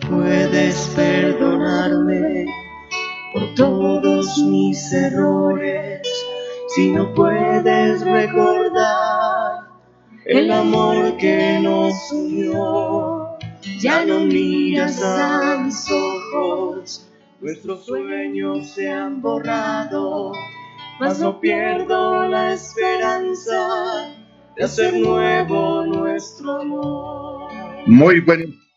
Puedes 0.00 0.92
perdonarme 0.94 2.46
por 3.32 3.54
todos 3.54 4.38
mis 4.44 4.92
errores, 4.92 6.00
si 6.68 6.90
no 6.90 7.12
puedes 7.14 8.02
recordar 8.02 9.68
el 10.24 10.50
amor 10.50 11.16
que 11.16 11.58
nos 11.62 12.12
unió, 12.12 13.38
ya 13.80 14.04
no 14.04 14.20
miras 14.20 15.02
a 15.02 15.58
mis 15.64 15.90
ojos, 15.90 17.08
nuestros 17.40 17.86
sueños 17.86 18.70
se 18.70 18.90
han 18.90 19.20
borrado, 19.22 20.32
mas 21.00 21.20
no 21.20 21.40
pierdo 21.40 22.26
la 22.26 22.52
esperanza 22.52 24.14
de 24.56 24.64
hacer 24.64 24.94
nuevo 24.94 25.84
nuestro 25.86 26.60
amor. 26.60 27.50
Muy 27.86 28.20
buenos 28.20 28.67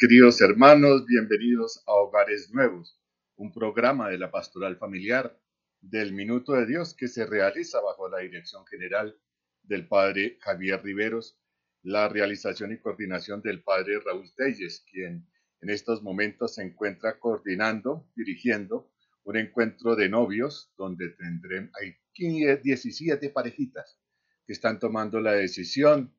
queridos 0.00 0.40
hermanos, 0.40 1.06
bienvenidos 1.06 1.84
a 1.86 1.92
Hogares 1.92 2.50
Nuevos, 2.52 2.98
un 3.36 3.52
programa 3.52 4.08
de 4.08 4.18
la 4.18 4.28
Pastoral 4.28 4.76
Familiar 4.76 5.40
del 5.80 6.12
Minuto 6.12 6.54
de 6.54 6.66
Dios 6.66 6.92
que 6.92 7.06
se 7.06 7.24
realiza 7.24 7.80
bajo 7.80 8.08
la 8.08 8.18
dirección 8.18 8.66
general 8.66 9.16
del 9.62 9.86
Padre 9.86 10.38
Javier 10.40 10.82
Riveros, 10.82 11.38
la 11.82 12.08
realización 12.08 12.72
y 12.72 12.80
coordinación 12.80 13.42
del 13.42 13.62
Padre 13.62 14.00
Raúl 14.04 14.34
Telles, 14.34 14.84
quien 14.90 15.28
en 15.60 15.70
estos 15.70 16.02
momentos 16.02 16.56
se 16.56 16.62
encuentra 16.62 17.20
coordinando, 17.20 18.10
dirigiendo 18.16 18.90
un 19.22 19.36
encuentro 19.36 19.94
de 19.94 20.08
novios 20.08 20.74
donde 20.76 21.10
tendremos, 21.10 21.70
hay 21.80 21.96
17 22.16 23.30
parejitas 23.30 24.00
que 24.44 24.52
están 24.52 24.80
tomando 24.80 25.20
la 25.20 25.34
decisión 25.34 26.12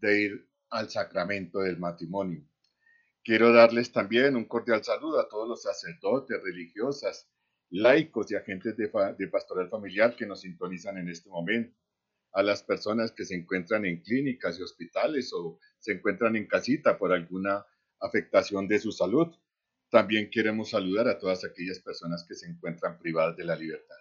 de 0.00 0.22
ir 0.22 0.48
al 0.70 0.88
sacramento 0.88 1.58
del 1.58 1.78
matrimonio. 1.78 2.48
Quiero 3.24 3.54
darles 3.54 3.90
también 3.90 4.36
un 4.36 4.44
cordial 4.44 4.84
saludo 4.84 5.18
a 5.18 5.30
todos 5.30 5.48
los 5.48 5.62
sacerdotes, 5.62 6.42
religiosas, 6.42 7.26
laicos 7.70 8.30
y 8.30 8.34
agentes 8.34 8.76
de, 8.76 8.90
de, 9.16 9.28
pastoral 9.28 9.70
familiar 9.70 10.14
que 10.14 10.26
nos 10.26 10.42
sintonizan 10.42 10.98
en 10.98 11.08
este 11.08 11.30
momento, 11.30 11.74
a 12.32 12.42
las 12.42 12.62
personas 12.62 13.12
que 13.12 13.24
se 13.24 13.34
encuentran 13.34 13.86
en 13.86 14.02
clínicas 14.02 14.58
y 14.58 14.62
hospitales 14.62 15.32
o 15.32 15.58
se 15.78 15.92
encuentran 15.92 16.36
en 16.36 16.46
casita 16.46 16.98
por 16.98 17.14
alguna 17.14 17.64
afectación 17.98 18.68
de 18.68 18.78
su 18.78 18.92
salud. 18.92 19.34
También 19.88 20.28
queremos 20.30 20.70
saludar 20.70 21.08
a 21.08 21.18
todas 21.18 21.46
aquellas 21.46 21.78
personas 21.78 22.26
que 22.28 22.34
se 22.34 22.46
encuentran 22.46 22.98
privadas 22.98 23.38
de 23.38 23.44
la 23.44 23.56
libertad. 23.56 23.96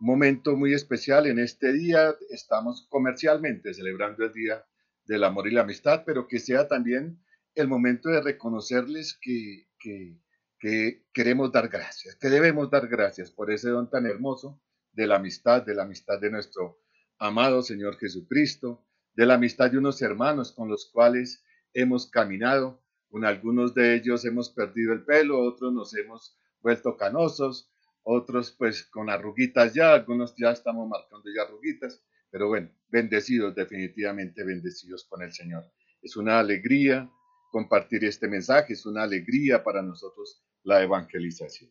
Un 0.00 0.06
momento 0.06 0.56
muy 0.56 0.72
especial 0.72 1.26
en 1.26 1.38
este 1.38 1.70
día, 1.70 2.14
estamos 2.30 2.86
comercialmente 2.88 3.74
celebrando 3.74 4.24
el 4.24 4.32
Día 4.32 4.64
del 5.04 5.24
Amor 5.24 5.48
y 5.48 5.50
la 5.50 5.62
Amistad, 5.62 6.04
pero 6.06 6.26
que 6.26 6.38
sea 6.38 6.66
también 6.66 7.22
el 7.54 7.68
momento 7.68 8.08
de 8.08 8.20
reconocerles 8.20 9.18
que, 9.20 9.68
que, 9.78 10.18
que, 10.58 11.06
queremos 11.12 11.52
dar 11.52 11.68
gracias, 11.68 12.16
que 12.16 12.28
debemos 12.28 12.70
dar 12.70 12.88
gracias 12.88 13.30
por 13.30 13.50
ese 13.50 13.70
don 13.70 13.88
tan 13.90 14.06
hermoso 14.06 14.60
de 14.92 15.06
la 15.06 15.16
amistad, 15.16 15.62
de 15.62 15.74
la 15.74 15.82
amistad 15.82 16.20
de 16.20 16.30
nuestro 16.30 16.80
amado 17.18 17.62
Señor 17.62 17.96
Jesucristo, 17.98 18.86
de 19.14 19.26
la 19.26 19.34
amistad 19.34 19.70
de 19.70 19.78
unos 19.78 20.02
hermanos 20.02 20.52
con 20.52 20.68
los 20.68 20.90
cuales 20.92 21.44
hemos 21.72 22.10
caminado. 22.10 22.82
Con 23.08 23.24
algunos 23.24 23.74
de 23.74 23.94
ellos 23.94 24.24
hemos 24.24 24.50
perdido 24.50 24.92
el 24.92 25.04
pelo, 25.04 25.40
otros 25.40 25.72
nos 25.72 25.94
hemos 25.94 26.36
vuelto 26.60 26.96
canosos, 26.96 27.70
otros 28.02 28.52
pues 28.52 28.84
con 28.84 29.08
arruguitas 29.08 29.74
ya, 29.74 29.94
algunos 29.94 30.34
ya 30.36 30.50
estamos 30.50 30.88
marcando 30.88 31.30
ya 31.34 31.42
arruguitas, 31.42 32.02
pero 32.30 32.48
bueno, 32.48 32.70
bendecidos, 32.88 33.54
definitivamente 33.54 34.42
bendecidos 34.44 35.04
con 35.04 35.22
el 35.22 35.32
Señor. 35.32 35.64
Es 36.02 36.16
una 36.16 36.40
alegría 36.40 37.08
compartir 37.54 38.04
este 38.04 38.26
mensaje. 38.26 38.72
Es 38.72 38.84
una 38.84 39.04
alegría 39.04 39.62
para 39.62 39.80
nosotros 39.80 40.42
la 40.64 40.82
evangelización. 40.82 41.70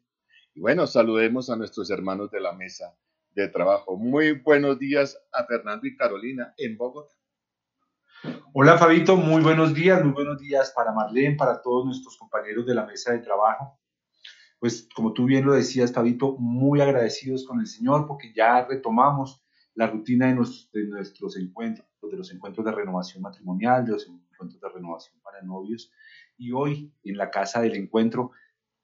Y 0.55 0.61
bueno, 0.61 0.87
saludemos 0.87 1.49
a 1.49 1.57
nuestros 1.57 1.91
hermanos 1.91 2.31
de 2.31 2.39
la 2.39 2.53
mesa 2.53 2.95
de 3.31 3.49
trabajo. 3.49 3.97
Muy 3.97 4.31
buenos 4.31 4.79
días 4.79 5.21
a 5.33 5.43
Fernando 5.43 5.85
y 5.85 5.97
Carolina 5.97 6.53
en 6.55 6.77
Bogotá. 6.77 7.13
Hola 8.53 8.77
Fabito, 8.77 9.17
muy 9.17 9.41
buenos 9.41 9.73
días, 9.73 10.01
muy 10.01 10.13
buenos 10.13 10.39
días 10.39 10.71
para 10.73 10.93
Marlene, 10.93 11.35
para 11.35 11.61
todos 11.61 11.85
nuestros 11.85 12.17
compañeros 12.17 12.65
de 12.65 12.75
la 12.75 12.85
mesa 12.85 13.11
de 13.11 13.19
trabajo. 13.19 13.77
Pues 14.59 14.87
como 14.95 15.11
tú 15.11 15.25
bien 15.25 15.45
lo 15.45 15.51
decías, 15.51 15.91
Fabito, 15.91 16.37
muy 16.39 16.79
agradecidos 16.79 17.45
con 17.45 17.59
el 17.59 17.67
Señor 17.67 18.07
porque 18.07 18.31
ya 18.33 18.65
retomamos 18.65 19.43
la 19.75 19.87
rutina 19.87 20.27
de, 20.27 20.35
nuestros 20.35 21.35
encuentros, 21.35 21.85
de 22.09 22.17
los 22.17 22.31
encuentros 22.31 22.65
de 22.65 22.71
renovación 22.71 23.21
matrimonial, 23.21 23.83
de 23.83 23.91
los 23.91 24.07
encuentros 24.33 24.61
de 24.61 24.69
renovación 24.69 25.19
para 25.21 25.41
novios. 25.41 25.91
Y 26.37 26.51
hoy, 26.51 26.93
en 27.03 27.17
la 27.17 27.29
casa 27.29 27.61
del 27.61 27.75
encuentro, 27.75 28.31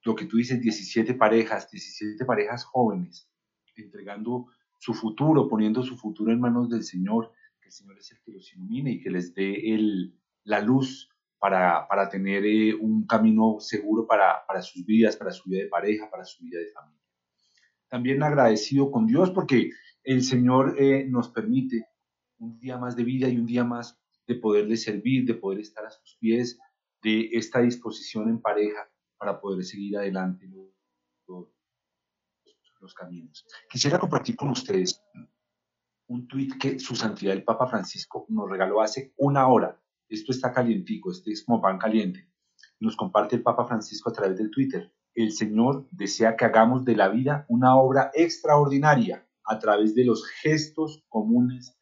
lo 0.04 0.16
que 0.16 0.26
tú 0.26 0.38
dices, 0.38 0.62
17 0.62 1.14
parejas, 1.16 1.70
17 1.70 2.24
parejas 2.26 2.64
jóvenes, 2.64 3.30
entregando 3.76 4.48
su 4.78 4.94
futuro, 4.94 5.48
poniendo 5.50 5.84
su 5.84 5.98
futuro 5.98 6.32
en 6.32 6.40
manos 6.40 6.70
del 6.70 6.84
Señor, 6.84 7.34
que 7.60 7.68
el 7.68 7.74
Señor 7.74 7.98
es 7.98 8.12
el 8.12 8.22
que 8.22 8.32
los 8.32 8.54
ilumine 8.54 8.92
y 8.92 9.02
que 9.02 9.10
les 9.10 9.34
dé 9.34 9.74
el, 9.74 10.18
la 10.46 10.62
luz 10.62 11.10
para, 11.38 11.88
para 11.88 12.10
tener 12.10 12.46
eh, 12.46 12.74
un 12.74 13.06
camino 13.06 13.58
seguro 13.60 14.06
para, 14.08 14.46
para 14.48 14.62
sus 14.62 14.86
vidas, 14.86 15.18
para 15.18 15.32
su 15.32 15.50
vida 15.50 15.64
de 15.64 15.70
pareja, 15.70 16.10
para 16.10 16.24
su 16.24 16.44
vida 16.44 16.60
de 16.60 16.72
familia. 16.72 17.00
También 17.90 18.24
agradecido 18.24 18.92
con 18.92 19.08
Dios 19.08 19.32
porque 19.32 19.72
el 20.04 20.22
Señor 20.24 20.76
eh, 20.80 21.06
nos 21.10 21.30
permite 21.30 21.88
un 22.38 22.60
día 22.60 22.78
más 22.78 22.96
de 22.96 23.04
vida 23.04 23.28
y 23.28 23.38
un 23.38 23.46
día 23.46 23.64
más 23.64 24.00
de 24.30 24.36
poderle 24.36 24.78
servir, 24.78 25.26
de 25.26 25.34
poder 25.34 25.60
estar 25.60 25.84
a 25.84 25.90
sus 25.90 26.16
pies, 26.18 26.60
de 27.02 27.30
esta 27.34 27.62
disposición 27.62 28.30
en 28.30 28.40
pareja 28.40 28.88
para 29.18 29.42
poder 29.42 29.66
seguir 29.66 29.98
adelante 29.98 30.48
los, 30.48 30.70
caminos. 32.96 33.46
Quisiera 33.70 34.00
compartir 34.00 34.36
con 34.36 34.50
ustedes 34.50 35.04
un 36.08 36.28
tuit 36.28 36.58
que 36.58 36.80
su 36.80 36.96
santidad 36.96 37.34
el 37.34 37.44
Papa 37.44 37.68
Francisco 37.68 38.26
nos 38.30 38.50
regaló 38.50 38.82
hace 38.82 39.14
una 39.18 39.48
hora. 39.48 39.80
Esto 40.08 40.32
está 40.32 40.54
calientico, 40.54 41.12
este 41.12 41.32
es 41.32 41.44
como 41.44 41.62
pan 41.62 41.78
caliente. 41.78 42.32
Nos 42.80 42.96
comparte 42.96 43.36
el 43.36 43.44
Papa 43.44 43.68
Francisco 43.68 44.10
a 44.10 44.14
través 44.14 44.38
del 44.38 44.50
Twitter. 44.50 44.94
El 45.14 45.34
Señor 45.34 45.88
desea 45.92 46.38
que 46.38 46.46
hagamos 46.46 46.86
de 46.86 46.96
la 46.96 47.10
vida 47.10 47.46
una 47.50 47.76
obra 47.76 48.12
extraordinaria 48.14 49.28
a 49.44 49.60
través 49.60 49.94
de 49.94 50.06
los 50.06 50.26
gestos 50.26 51.04
comunes 51.10 51.78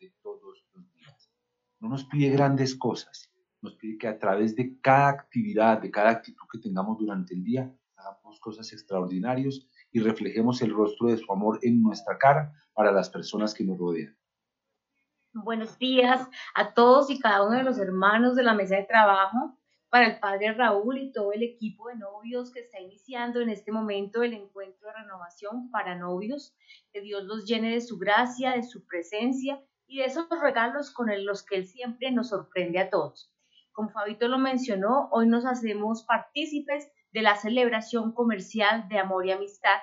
no 1.88 1.92
nos 1.92 2.04
pide 2.04 2.30
grandes 2.30 2.76
cosas, 2.76 3.32
nos 3.62 3.76
pide 3.76 3.98
que 3.98 4.10
a 4.10 4.20
través 4.20 4.58
de 4.58 4.78
cada 4.82 5.08
actividad, 5.08 5.82
de 5.82 5.90
cada 5.90 6.10
actitud 6.10 6.46
que 6.52 6.60
tengamos 6.60 6.98
durante 7.00 7.34
el 7.34 7.46
día, 7.46 7.74
hagamos 7.96 8.42
cosas 8.42 8.74
extraordinarias 8.74 9.66
y 9.94 10.02
reflejemos 10.02 10.62
el 10.62 10.74
rostro 10.74 11.08
de 11.08 11.16
su 11.16 11.32
amor 11.32 11.60
en 11.62 11.82
nuestra 11.82 12.18
cara 12.18 12.52
para 12.74 12.92
las 12.92 13.10
personas 13.10 13.54
que 13.54 13.64
nos 13.64 13.78
rodean. 13.78 14.18
Buenos 15.32 15.80
días 15.80 16.28
a 16.56 16.74
todos 16.74 17.10
y 17.10 17.20
cada 17.20 17.48
uno 17.48 17.56
de 17.58 17.64
los 17.64 17.80
hermanos 17.80 18.36
de 18.36 18.44
la 18.44 18.54
mesa 18.54 18.76
de 18.76 18.84
trabajo, 18.84 19.58
para 19.90 20.08
el 20.08 20.20
padre 20.20 20.52
Raúl 20.52 20.98
y 20.98 21.14
todo 21.14 21.32
el 21.32 21.44
equipo 21.44 21.88
de 21.88 21.96
novios 21.96 22.52
que 22.52 22.60
está 22.60 22.82
iniciando 22.82 23.40
en 23.40 23.50
este 23.50 23.72
momento 23.72 24.24
el 24.24 24.34
encuentro 24.34 24.90
de 24.90 24.94
renovación 24.94 25.72
para 25.72 25.96
novios. 25.96 26.54
Que 26.92 27.00
Dios 27.00 27.24
los 27.24 27.46
llene 27.46 27.72
de 27.72 27.80
su 27.80 27.98
gracia, 27.98 28.52
de 28.52 28.64
su 28.64 28.86
presencia 28.86 29.64
y 29.88 30.00
de 30.00 30.06
esos 30.06 30.28
regalos 30.42 30.92
con 30.92 31.08
los 31.26 31.44
que 31.44 31.56
Él 31.56 31.68
siempre 31.68 32.12
nos 32.12 32.30
sorprende 32.30 32.80
a 32.80 32.90
todos. 32.90 33.34
Como 33.72 33.90
Fabito 33.90 34.28
lo 34.28 34.38
mencionó, 34.38 35.08
hoy 35.12 35.28
nos 35.28 35.46
hacemos 35.46 36.04
partícipes 36.04 36.92
de 37.14 37.22
la 37.22 37.36
celebración 37.36 38.12
comercial 38.12 38.88
de 38.90 39.00
amor 39.00 39.26
y 39.26 39.32
amistad, 39.32 39.80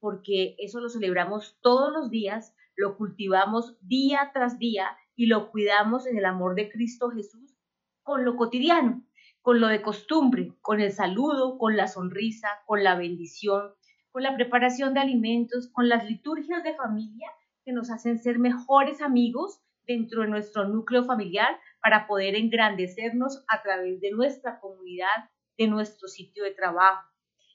porque 0.00 0.56
eso 0.58 0.80
lo 0.80 0.88
celebramos 0.88 1.56
todos 1.60 1.92
los 1.92 2.10
días, 2.10 2.54
lo 2.76 2.96
cultivamos 2.96 3.76
día 3.80 4.30
tras 4.34 4.58
día 4.58 4.96
y 5.14 5.26
lo 5.26 5.50
cuidamos 5.50 6.06
en 6.06 6.18
el 6.18 6.24
amor 6.24 6.56
de 6.56 6.70
Cristo 6.70 7.10
Jesús 7.10 7.54
con 8.02 8.24
lo 8.24 8.36
cotidiano, 8.36 9.02
con 9.40 9.60
lo 9.60 9.68
de 9.68 9.80
costumbre, 9.80 10.52
con 10.60 10.80
el 10.80 10.92
saludo, 10.92 11.56
con 11.58 11.76
la 11.76 11.88
sonrisa, 11.88 12.48
con 12.66 12.84
la 12.84 12.96
bendición, 12.96 13.72
con 14.10 14.22
la 14.22 14.34
preparación 14.34 14.94
de 14.94 15.00
alimentos, 15.00 15.70
con 15.72 15.88
las 15.88 16.04
liturgias 16.04 16.62
de 16.64 16.74
familia 16.74 17.30
que 17.64 17.72
nos 17.72 17.90
hacen 17.90 18.18
ser 18.18 18.38
mejores 18.38 19.00
amigos 19.00 19.60
dentro 19.86 20.22
de 20.22 20.28
nuestro 20.28 20.66
núcleo 20.68 21.04
familiar 21.04 21.58
para 21.82 22.06
poder 22.06 22.36
engrandecernos 22.36 23.44
a 23.48 23.62
través 23.62 24.00
de 24.00 24.10
nuestra 24.10 24.60
comunidad, 24.60 25.30
de 25.58 25.68
nuestro 25.68 26.08
sitio 26.08 26.44
de 26.44 26.52
trabajo. 26.52 27.08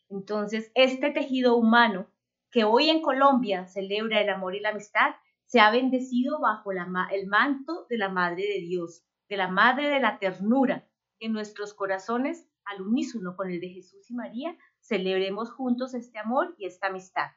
Entonces, 0.10 0.72
este 0.76 1.12
tejido 1.12 1.56
humano 1.56 2.08
que 2.52 2.64
hoy 2.64 2.90
en 2.90 3.02
Colombia 3.02 3.68
celebra 3.68 4.22
el 4.22 4.30
amor 4.30 4.56
y 4.56 4.60
la 4.60 4.70
amistad, 4.70 5.16
se 5.46 5.60
ha 5.60 5.72
bendecido 5.72 6.40
bajo 6.40 6.72
el 6.72 7.28
manto 7.28 7.86
de 7.90 7.98
la 7.98 8.10
Madre 8.10 8.44
de 8.44 8.62
Dios, 8.62 9.04
de 9.28 9.38
la 9.38 9.48
Madre 9.48 9.90
de 9.90 10.00
la 10.00 10.20
Ternura, 10.20 10.88
en 11.20 11.34
nuestros 11.34 11.74
corazones, 11.74 12.48
al 12.66 12.82
unísono 12.82 13.36
con 13.36 13.50
el 13.50 13.60
de 13.60 13.70
Jesús 13.70 14.10
y 14.10 14.14
María, 14.14 14.56
celebremos 14.80 15.52
juntos 15.52 15.94
este 15.94 16.20
amor 16.20 16.56
y 16.58 16.66
esta 16.66 16.88
amistad. 16.88 17.32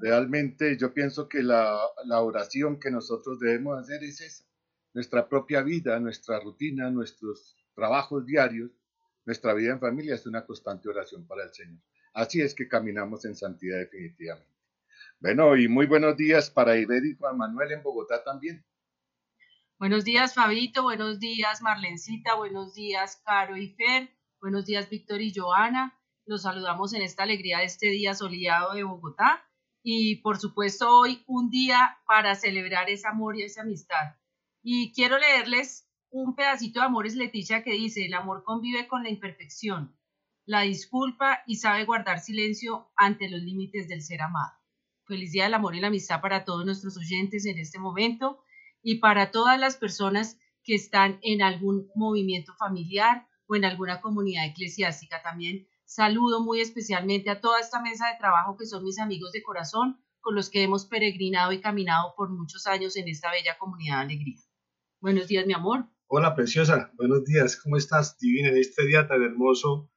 Realmente 0.00 0.76
yo 0.78 0.94
pienso 0.94 1.28
que 1.28 1.42
la, 1.42 1.78
la 2.04 2.20
oración 2.20 2.80
que 2.80 2.90
nosotros 2.90 3.38
debemos 3.38 3.78
hacer 3.78 4.02
es 4.02 4.20
esa. 4.20 4.44
Nuestra 4.94 5.28
propia 5.28 5.62
vida, 5.62 6.00
nuestra 6.00 6.40
rutina, 6.40 6.90
nuestros 6.90 7.56
trabajos 7.74 8.26
diarios, 8.26 8.70
nuestra 9.26 9.54
vida 9.54 9.72
en 9.72 9.80
familia 9.80 10.14
es 10.14 10.26
una 10.26 10.44
constante 10.44 10.88
oración 10.88 11.26
para 11.26 11.44
el 11.44 11.52
Señor. 11.52 11.80
Así 12.14 12.40
es 12.40 12.54
que 12.54 12.66
caminamos 12.66 13.24
en 13.24 13.36
santidad 13.36 13.78
definitivamente. 13.78 14.50
Bueno, 15.20 15.56
y 15.56 15.68
muy 15.68 15.86
buenos 15.86 16.16
días 16.16 16.50
para 16.50 16.76
Iber 16.76 17.04
y 17.04 17.14
Juan 17.16 17.36
Manuel 17.36 17.72
en 17.72 17.82
Bogotá 17.82 18.24
también. 18.24 18.64
Buenos 19.78 20.04
días, 20.04 20.34
Fabito. 20.34 20.82
Buenos 20.82 21.20
días, 21.20 21.62
Marlencita. 21.62 22.34
Buenos 22.34 22.74
días, 22.74 23.22
Caro 23.24 23.56
y 23.56 23.68
Fer. 23.68 24.10
Buenos 24.40 24.66
días, 24.66 24.88
Víctor 24.88 25.20
y 25.20 25.32
Joana. 25.34 25.94
Los 26.24 26.42
saludamos 26.42 26.94
en 26.94 27.02
esta 27.02 27.22
alegría 27.24 27.58
de 27.58 27.64
este 27.66 27.90
día 27.90 28.14
soleado 28.14 28.74
de 28.74 28.82
Bogotá. 28.82 29.46
Y 29.82 30.16
por 30.16 30.38
supuesto, 30.38 30.94
hoy 30.94 31.24
un 31.26 31.50
día 31.50 31.98
para 32.06 32.34
celebrar 32.34 32.90
ese 32.90 33.08
amor 33.08 33.36
y 33.36 33.42
esa 33.42 33.62
amistad. 33.62 34.16
Y 34.62 34.92
quiero 34.92 35.18
leerles 35.18 35.88
un 36.10 36.34
pedacito 36.34 36.80
de 36.80 36.86
Amores 36.86 37.14
Leticia 37.14 37.62
que 37.62 37.72
dice, 37.72 38.04
el 38.04 38.14
amor 38.14 38.42
convive 38.44 38.88
con 38.88 39.02
la 39.02 39.10
imperfección, 39.10 39.96
la 40.44 40.62
disculpa 40.62 41.42
y 41.46 41.56
sabe 41.56 41.84
guardar 41.84 42.20
silencio 42.20 42.90
ante 42.96 43.30
los 43.30 43.40
límites 43.40 43.88
del 43.88 44.02
ser 44.02 44.22
amado. 44.22 44.52
Feliz 45.06 45.32
Día 45.32 45.44
del 45.44 45.54
Amor 45.54 45.74
y 45.74 45.80
la 45.80 45.88
Amistad 45.88 46.20
para 46.20 46.44
todos 46.44 46.64
nuestros 46.64 46.96
oyentes 46.96 47.46
en 47.46 47.58
este 47.58 47.78
momento 47.78 48.42
y 48.82 48.96
para 48.96 49.30
todas 49.30 49.58
las 49.58 49.76
personas 49.76 50.38
que 50.62 50.74
están 50.74 51.18
en 51.22 51.42
algún 51.42 51.90
movimiento 51.94 52.54
familiar 52.54 53.26
o 53.46 53.56
en 53.56 53.64
alguna 53.64 54.00
comunidad 54.00 54.46
eclesiástica. 54.46 55.22
También 55.22 55.66
saludo 55.90 56.40
muy 56.40 56.60
especialmente 56.60 57.30
a 57.30 57.40
toda 57.40 57.58
esta 57.58 57.82
mesa 57.82 58.06
de 58.06 58.16
trabajo 58.16 58.56
que 58.56 58.64
son 58.64 58.84
mis 58.84 59.00
amigos 59.00 59.32
de 59.32 59.42
corazón 59.42 60.00
con 60.20 60.36
los 60.36 60.48
que 60.48 60.62
hemos 60.62 60.86
peregrinado 60.86 61.50
y 61.50 61.60
caminado 61.60 62.14
por 62.16 62.30
muchos 62.30 62.68
años 62.68 62.96
en 62.96 63.08
esta 63.08 63.32
bella 63.32 63.58
comunidad 63.58 63.96
de 63.96 64.02
alegría. 64.02 64.38
Buenos 65.00 65.26
días, 65.26 65.46
mi 65.46 65.52
amor. 65.52 65.86
Hola, 66.06 66.36
preciosa. 66.36 66.92
Buenos 66.94 67.24
días. 67.24 67.56
¿Cómo 67.56 67.76
estás, 67.76 68.16
divina, 68.18 68.50
en 68.50 68.58
este 68.58 68.86
día 68.86 69.08
tan 69.08 69.20
hermoso 69.20 69.90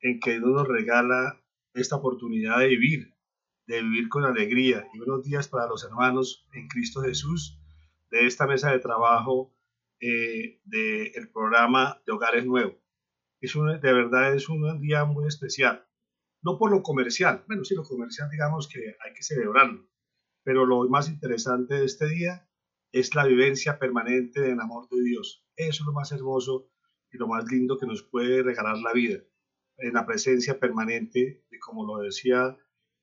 en 0.00 0.20
que 0.20 0.38
Dios 0.38 0.50
nos 0.50 0.68
regala 0.68 1.42
esta 1.74 1.96
oportunidad 1.96 2.60
de 2.60 2.68
vivir, 2.68 3.16
de 3.66 3.82
vivir 3.82 4.08
con 4.08 4.24
alegría? 4.24 4.86
Y 4.94 4.98
buenos 4.98 5.24
días 5.24 5.48
para 5.48 5.66
los 5.66 5.82
hermanos 5.82 6.46
en 6.52 6.68
Cristo 6.68 7.02
Jesús 7.02 7.58
de 8.12 8.24
esta 8.26 8.46
mesa 8.46 8.70
de 8.70 8.78
trabajo 8.78 9.52
eh, 9.98 10.60
del 10.62 11.32
programa 11.32 12.00
de 12.06 12.12
Hogares 12.12 12.46
Nuevo. 12.46 12.79
Es 13.40 13.54
de 13.54 13.92
verdad 13.92 14.34
es 14.34 14.48
un 14.48 14.80
día 14.80 15.04
muy 15.04 15.26
especial. 15.26 15.86
No 16.42 16.58
por 16.58 16.70
lo 16.70 16.82
comercial, 16.82 17.44
bueno, 17.46 17.64
sí, 17.64 17.74
lo 17.74 17.84
comercial 17.84 18.28
digamos 18.30 18.68
que 18.68 18.78
hay 18.78 19.12
que 19.14 19.22
celebrarlo, 19.22 19.86
pero 20.42 20.64
lo 20.64 20.88
más 20.88 21.08
interesante 21.08 21.74
de 21.74 21.84
este 21.84 22.08
día 22.08 22.48
es 22.92 23.14
la 23.14 23.24
vivencia 23.24 23.78
permanente 23.78 24.40
del 24.40 24.60
amor 24.60 24.88
de 24.88 25.02
Dios. 25.02 25.44
Eso 25.56 25.82
es 25.82 25.86
lo 25.86 25.92
más 25.92 26.12
hermoso 26.12 26.70
y 27.12 27.18
lo 27.18 27.28
más 27.28 27.44
lindo 27.50 27.78
que 27.78 27.86
nos 27.86 28.02
puede 28.02 28.42
regalar 28.42 28.78
la 28.78 28.92
vida, 28.92 29.20
en 29.78 29.94
la 29.94 30.06
presencia 30.06 30.58
permanente, 30.58 31.44
de 31.50 31.58
como 31.58 31.86
lo 31.86 32.02
decía 32.02 32.56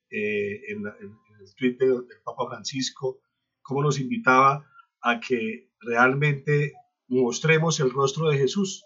eh, 0.09 0.61
en, 0.69 0.83
el 0.85 1.55
tweet 1.55 1.77
del, 1.77 2.05
Papa 2.23 2.47
Francisco, 2.49 3.21
cómo 3.61 3.83
nos 3.83 3.99
invitaba 3.99 4.69
a 5.01 5.19
que 5.19 5.71
realmente 5.81 6.73
mostremos 7.07 7.79
el 7.79 7.91
rostro 7.91 8.29
de 8.29 8.37
Jesús, 8.37 8.85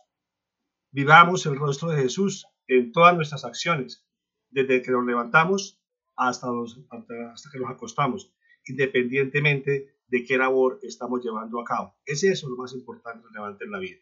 vivamos 0.92 1.46
el 1.46 1.58
rostro 1.58 1.90
de 1.90 2.04
Jesús 2.04 2.46
en 2.68 2.92
todas 2.92 3.16
nuestras 3.16 3.46
acciones, 3.46 4.06
desde 4.50 4.82
que 4.82 4.92
nos 4.92 5.06
levantamos 5.06 5.82
hasta, 6.16 6.48
hasta 6.90 7.50
que 7.52 7.60
nos 7.60 7.72
acostamos, 7.72 8.34
independientemente 8.66 9.96
de 10.08 10.24
qué 10.26 10.38
labor 10.38 10.80
estamos 10.84 11.24
llevando 11.24 11.60
a 11.60 11.66
cabo. 11.66 11.96
Es 12.06 12.24
eso 12.24 12.50
lo 12.50 12.58
más 12.58 12.74
importante, 12.74 13.26
relevante 13.28 13.66
en 13.66 13.72
la 13.72 13.80
vida. 13.80 14.00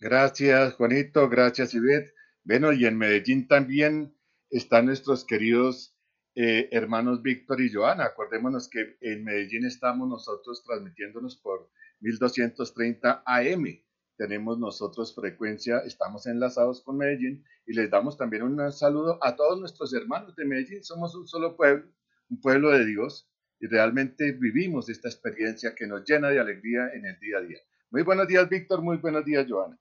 Gracias, 0.00 0.74
Juanito. 0.74 1.28
Gracias, 1.28 1.74
Ivette. 1.74 2.14
Bueno, 2.44 2.72
y 2.72 2.86
en 2.86 2.98
Medellín 2.98 3.48
también 3.48 4.16
están 4.50 4.86
nuestros 4.86 5.24
queridos 5.24 5.96
eh, 6.34 6.68
hermanos 6.70 7.22
Víctor 7.22 7.60
y 7.60 7.72
Joana. 7.72 8.04
Acordémonos 8.04 8.68
que 8.68 8.96
en 9.00 9.24
Medellín 9.24 9.64
estamos 9.64 10.08
nosotros 10.08 10.62
transmitiéndonos 10.64 11.36
por 11.36 11.70
1230 12.00 13.22
AM. 13.26 13.82
Tenemos 14.18 14.58
nosotros 14.58 15.14
frecuencia, 15.14 15.78
estamos 15.86 16.26
enlazados 16.26 16.82
con 16.82 16.96
Medellín 16.96 17.44
y 17.64 17.72
les 17.72 17.88
damos 17.88 18.16
también 18.16 18.42
un 18.42 18.72
saludo 18.72 19.16
a 19.22 19.36
todos 19.36 19.60
nuestros 19.60 19.94
hermanos 19.94 20.34
de 20.34 20.44
Medellín. 20.44 20.82
Somos 20.82 21.14
un 21.14 21.28
solo 21.28 21.56
pueblo, 21.56 21.88
un 22.28 22.40
pueblo 22.40 22.70
de 22.70 22.84
Dios 22.84 23.30
y 23.60 23.68
realmente 23.68 24.32
vivimos 24.32 24.88
esta 24.88 25.08
experiencia 25.08 25.72
que 25.76 25.86
nos 25.86 26.02
llena 26.04 26.30
de 26.30 26.40
alegría 26.40 26.90
en 26.94 27.06
el 27.06 27.16
día 27.20 27.38
a 27.38 27.42
día. 27.42 27.58
Muy 27.92 28.02
buenos 28.02 28.26
días, 28.26 28.48
Víctor. 28.48 28.82
Muy 28.82 28.96
buenos 28.96 29.24
días, 29.24 29.46
Joana. 29.48 29.78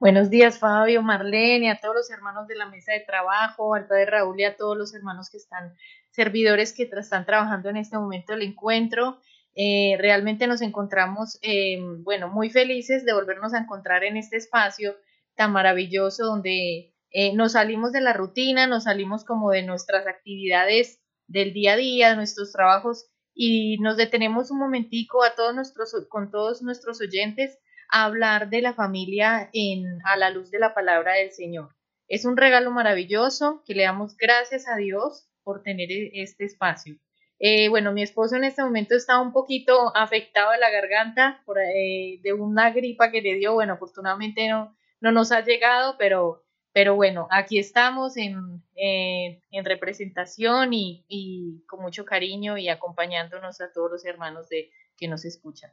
Buenos 0.00 0.28
días, 0.28 0.58
Fabio, 0.58 1.00
Marlene, 1.00 1.70
a 1.70 1.78
todos 1.78 1.94
los 1.94 2.10
hermanos 2.10 2.48
de 2.48 2.56
la 2.56 2.66
mesa 2.66 2.94
de 2.94 3.00
trabajo, 3.00 3.74
al 3.74 3.86
padre 3.86 4.06
Raúl 4.06 4.40
y 4.40 4.44
a 4.44 4.56
todos 4.56 4.76
los 4.76 4.92
hermanos 4.92 5.30
que 5.30 5.36
están, 5.36 5.76
servidores 6.10 6.72
que 6.72 6.90
están 6.90 7.24
trabajando 7.24 7.68
en 7.68 7.76
este 7.76 7.96
momento 7.96 8.32
del 8.32 8.42
encuentro. 8.42 9.20
Eh, 9.54 9.96
realmente 9.98 10.46
nos 10.46 10.62
encontramos, 10.62 11.38
eh, 11.42 11.78
bueno, 12.02 12.28
muy 12.28 12.50
felices 12.50 13.04
de 13.04 13.12
volvernos 13.12 13.52
a 13.52 13.58
encontrar 13.58 14.04
en 14.04 14.16
este 14.16 14.36
espacio 14.36 14.96
tan 15.34 15.52
maravilloso 15.52 16.24
donde 16.24 16.94
eh, 17.10 17.34
nos 17.34 17.52
salimos 17.52 17.92
de 17.92 18.00
la 18.00 18.12
rutina, 18.12 18.66
nos 18.66 18.84
salimos 18.84 19.24
como 19.24 19.50
de 19.50 19.62
nuestras 19.62 20.06
actividades 20.06 21.00
del 21.26 21.52
día 21.52 21.72
a 21.72 21.76
día, 21.76 22.14
nuestros 22.14 22.52
trabajos 22.52 23.10
y 23.34 23.78
nos 23.78 23.96
detenemos 23.96 24.50
un 24.50 24.58
momentico 24.58 25.24
a 25.24 25.34
todos 25.34 25.54
nuestros, 25.54 25.94
con 26.08 26.30
todos 26.30 26.62
nuestros 26.62 27.00
oyentes 27.00 27.58
a 27.90 28.04
hablar 28.04 28.50
de 28.50 28.62
la 28.62 28.74
familia 28.74 29.50
en, 29.52 29.84
a 30.04 30.16
la 30.16 30.30
luz 30.30 30.50
de 30.50 30.60
la 30.60 30.74
palabra 30.74 31.14
del 31.14 31.32
Señor. 31.32 31.74
Es 32.06 32.24
un 32.24 32.36
regalo 32.36 32.70
maravilloso 32.70 33.62
que 33.66 33.74
le 33.74 33.84
damos 33.84 34.16
gracias 34.16 34.68
a 34.68 34.76
Dios 34.76 35.28
por 35.42 35.62
tener 35.62 35.90
e, 35.90 36.10
este 36.22 36.44
espacio. 36.44 36.96
Eh, 37.40 37.68
bueno, 37.70 37.92
mi 37.92 38.02
esposo 38.02 38.36
en 38.36 38.44
este 38.44 38.62
momento 38.62 38.94
está 38.94 39.20
un 39.20 39.32
poquito 39.32 39.96
afectado 39.96 40.52
de 40.52 40.58
la 40.58 40.70
garganta 40.70 41.42
por, 41.46 41.58
eh, 41.58 42.20
de 42.22 42.32
una 42.32 42.70
gripa 42.70 43.10
que 43.10 43.22
le 43.22 43.34
dio. 43.34 43.54
Bueno, 43.54 43.72
afortunadamente 43.72 44.46
no, 44.48 44.76
no 45.00 45.10
nos 45.10 45.32
ha 45.32 45.40
llegado, 45.40 45.96
pero 45.98 46.44
pero 46.72 46.94
bueno, 46.94 47.26
aquí 47.32 47.58
estamos 47.58 48.16
en, 48.16 48.62
en 48.76 49.64
representación 49.64 50.72
y, 50.72 51.04
y, 51.08 51.64
con 51.66 51.82
mucho 51.82 52.04
cariño 52.04 52.56
y 52.58 52.68
acompañándonos 52.68 53.60
a 53.60 53.72
todos 53.72 53.90
los 53.90 54.04
hermanos 54.04 54.48
de, 54.48 54.70
que 54.96 55.08
nos 55.08 55.24
escuchan. 55.24 55.72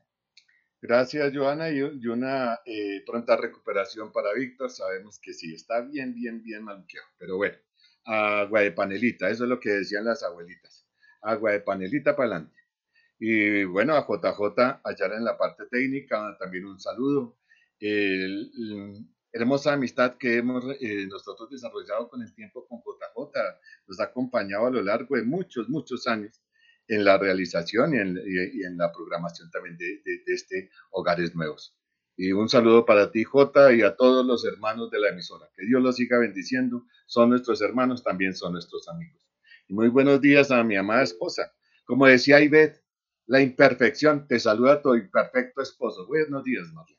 Gracias, 0.81 1.35
Joana, 1.35 1.69
y, 1.69 1.81
una 1.81 2.59
eh, 2.65 3.03
pronta 3.05 3.35
recuperación 3.35 4.11
para 4.11 4.33
Víctor. 4.33 4.71
Sabemos 4.71 5.19
que 5.19 5.33
sí, 5.33 5.53
está 5.53 5.81
bien, 5.81 6.15
bien, 6.15 6.41
bien 6.41 6.63
manqueado, 6.63 7.07
pero 7.19 7.37
bueno, 7.37 7.57
agua 8.05 8.61
de 8.61 8.71
panelita, 8.71 9.29
eso 9.29 9.43
es 9.43 9.49
lo 9.49 9.59
que 9.59 9.69
decían 9.69 10.05
las 10.05 10.23
abuelitas. 10.23 10.86
Agua 11.21 11.51
de 11.51 11.61
panelita 11.61 12.15
para 12.15 12.29
adelante. 12.29 12.57
Y 13.19 13.63
bueno, 13.63 13.95
a 13.95 14.05
JJ, 14.07 14.81
allá 14.83 15.15
en 15.15 15.23
la 15.23 15.37
parte 15.37 15.65
técnica, 15.71 16.37
también 16.39 16.65
un 16.65 16.79
saludo. 16.79 17.37
El, 17.79 18.51
hermosa 19.31 19.73
amistad 19.73 20.17
que 20.17 20.37
hemos 20.37 20.63
eh, 20.79 21.07
nosotros 21.07 21.49
desarrollado 21.49 22.09
con 22.09 22.21
el 22.21 22.33
tiempo 22.33 22.67
con 22.67 22.79
JJ, 22.79 23.39
nos 23.87 23.99
ha 23.99 24.05
acompañado 24.05 24.67
a 24.67 24.71
lo 24.71 24.81
largo 24.81 25.15
de 25.15 25.23
muchos, 25.23 25.69
muchos 25.69 26.07
años 26.07 26.41
en 26.87 27.03
la 27.03 27.17
realización 27.17 27.93
y 27.93 27.97
en, 27.97 28.77
la 28.77 28.91
programación 28.91 29.51
también 29.51 29.77
de, 29.77 30.01
este 30.27 30.69
Hogares 30.91 31.35
Nuevos. 31.35 31.75
Y 32.15 32.31
un 32.31 32.49
saludo 32.49 32.85
para 32.85 33.11
ti, 33.11 33.23
Jota, 33.23 33.73
y 33.73 33.81
a 33.81 33.95
todos 33.95 34.25
los 34.25 34.45
hermanos 34.45 34.89
de 34.89 34.99
la 34.99 35.09
emisora. 35.09 35.49
Que 35.55 35.65
Dios 35.65 35.83
los 35.83 35.97
siga 35.97 36.17
bendiciendo. 36.17 36.85
Son 37.05 37.29
nuestros 37.29 37.61
hermanos, 37.61 38.03
también 38.03 38.33
son 38.33 38.53
nuestros 38.53 38.87
amigos. 38.87 39.26
Muy 39.69 39.89
buenos 39.89 40.21
días 40.21 40.49
a 40.49 40.63
mi 40.63 40.77
amada 40.77 41.03
esposa. 41.03 41.51
Como 41.85 42.05
decía 42.05 42.39
Ivette, 42.39 42.81
la 43.25 43.41
imperfección. 43.41 44.25
Te 44.25 44.39
saluda 44.39 44.81
tu 44.81 44.95
imperfecto 44.95 45.61
esposo. 45.61 46.07
Buenos 46.07 46.45
días, 46.45 46.71
María. 46.73 46.95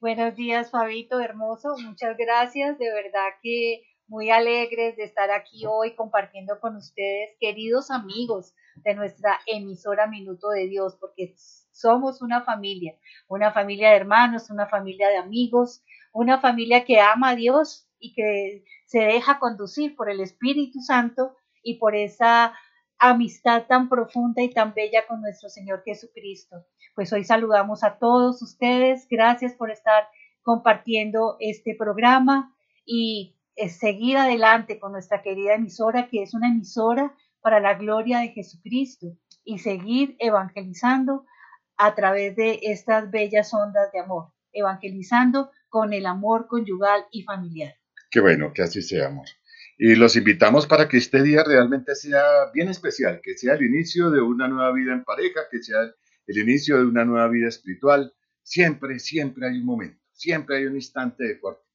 Buenos 0.00 0.34
días, 0.34 0.72
Fabito, 0.72 1.20
hermoso. 1.20 1.76
Muchas 1.78 2.16
gracias. 2.16 2.76
De 2.80 2.92
verdad 2.92 3.28
que 3.40 3.82
muy 4.08 4.30
alegres 4.30 4.96
de 4.96 5.04
estar 5.04 5.30
aquí 5.30 5.62
hoy 5.64 5.94
compartiendo 5.94 6.58
con 6.58 6.74
ustedes, 6.74 7.36
queridos 7.38 7.92
amigos 7.92 8.52
de 8.84 8.94
nuestra 8.96 9.38
emisora 9.46 10.08
Minuto 10.08 10.48
de 10.48 10.66
Dios, 10.66 10.96
porque 11.00 11.36
somos 11.70 12.20
una 12.20 12.42
familia, 12.42 12.98
una 13.28 13.52
familia 13.52 13.90
de 13.90 13.96
hermanos, 13.96 14.50
una 14.50 14.66
familia 14.66 15.08
de 15.08 15.18
amigos, 15.18 15.84
una 16.12 16.40
familia 16.40 16.84
que 16.84 16.98
ama 16.98 17.30
a 17.30 17.36
Dios 17.36 17.88
y 18.00 18.12
que 18.12 18.64
se 18.86 18.98
deja 18.98 19.38
conducir 19.38 19.94
por 19.94 20.10
el 20.10 20.20
Espíritu 20.20 20.80
Santo 20.80 21.36
y 21.62 21.78
por 21.78 21.94
esa 21.94 22.54
amistad 22.98 23.66
tan 23.66 23.88
profunda 23.88 24.42
y 24.42 24.50
tan 24.50 24.74
bella 24.74 25.06
con 25.06 25.20
nuestro 25.20 25.48
Señor 25.48 25.82
Jesucristo. 25.84 26.64
Pues 26.94 27.12
hoy 27.12 27.24
saludamos 27.24 27.82
a 27.82 27.98
todos 27.98 28.42
ustedes, 28.42 29.06
gracias 29.10 29.54
por 29.54 29.70
estar 29.70 30.08
compartiendo 30.42 31.36
este 31.40 31.74
programa 31.74 32.54
y 32.84 33.36
eh, 33.56 33.68
seguir 33.68 34.16
adelante 34.16 34.78
con 34.78 34.92
nuestra 34.92 35.22
querida 35.22 35.54
emisora, 35.54 36.08
que 36.08 36.22
es 36.22 36.34
una 36.34 36.48
emisora 36.48 37.14
para 37.40 37.60
la 37.60 37.74
gloria 37.74 38.20
de 38.20 38.28
Jesucristo, 38.28 39.18
y 39.44 39.58
seguir 39.58 40.16
evangelizando 40.20 41.24
a 41.76 41.94
través 41.94 42.36
de 42.36 42.60
estas 42.62 43.10
bellas 43.10 43.52
ondas 43.52 43.90
de 43.92 43.98
amor, 43.98 44.32
evangelizando 44.52 45.50
con 45.68 45.92
el 45.92 46.06
amor 46.06 46.46
conyugal 46.46 47.04
y 47.10 47.22
familiar. 47.24 47.74
Qué 48.10 48.20
bueno, 48.20 48.52
que 48.52 48.62
así 48.62 48.82
sea, 48.82 49.08
amor. 49.08 49.26
Y 49.84 49.96
los 49.96 50.14
invitamos 50.14 50.68
para 50.68 50.88
que 50.88 50.96
este 50.96 51.24
día 51.24 51.42
realmente 51.42 51.96
sea 51.96 52.52
bien 52.54 52.68
especial, 52.68 53.20
que 53.20 53.36
sea 53.36 53.54
el 53.54 53.64
inicio 53.64 54.12
de 54.12 54.20
una 54.20 54.46
nueva 54.46 54.70
vida 54.72 54.92
en 54.92 55.02
pareja, 55.02 55.40
que 55.50 55.60
sea 55.60 55.92
el 56.24 56.38
inicio 56.38 56.76
de 56.76 56.84
una 56.84 57.04
nueva 57.04 57.26
vida 57.26 57.48
espiritual. 57.48 58.14
Siempre, 58.44 59.00
siempre 59.00 59.48
hay 59.48 59.58
un 59.58 59.64
momento, 59.64 60.00
siempre 60.12 60.58
hay 60.58 60.66
un 60.66 60.76
instante 60.76 61.24
de 61.24 61.40
corte, 61.40 61.66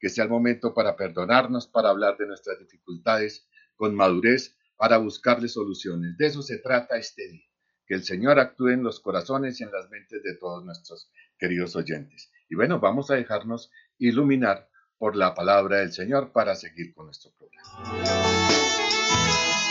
que 0.00 0.08
sea 0.08 0.24
el 0.24 0.30
momento 0.30 0.74
para 0.74 0.96
perdonarnos, 0.96 1.68
para 1.68 1.90
hablar 1.90 2.16
de 2.18 2.26
nuestras 2.26 2.58
dificultades 2.58 3.46
con 3.76 3.94
madurez, 3.94 4.56
para 4.76 4.96
buscarle 4.96 5.46
soluciones. 5.46 6.16
De 6.16 6.26
eso 6.26 6.42
se 6.42 6.58
trata 6.58 6.98
este 6.98 7.28
día 7.28 7.46
que 7.86 7.94
el 7.94 8.02
Señor 8.02 8.40
actúe 8.40 8.70
en 8.70 8.82
los 8.82 8.98
corazones 8.98 9.60
y 9.60 9.62
en 9.62 9.70
las 9.70 9.88
mentes 9.88 10.20
de 10.24 10.34
todos 10.34 10.64
nuestros 10.64 11.12
queridos 11.38 11.76
oyentes. 11.76 12.28
Y 12.50 12.56
bueno, 12.56 12.80
vamos 12.80 13.12
a 13.12 13.14
dejarnos 13.14 13.70
iluminar 13.98 14.68
por 15.02 15.16
la 15.16 15.34
palabra 15.34 15.78
del 15.78 15.92
Señor 15.92 16.30
para 16.30 16.54
seguir 16.54 16.94
con 16.94 17.06
nuestro 17.06 17.32
programa. 17.32 17.98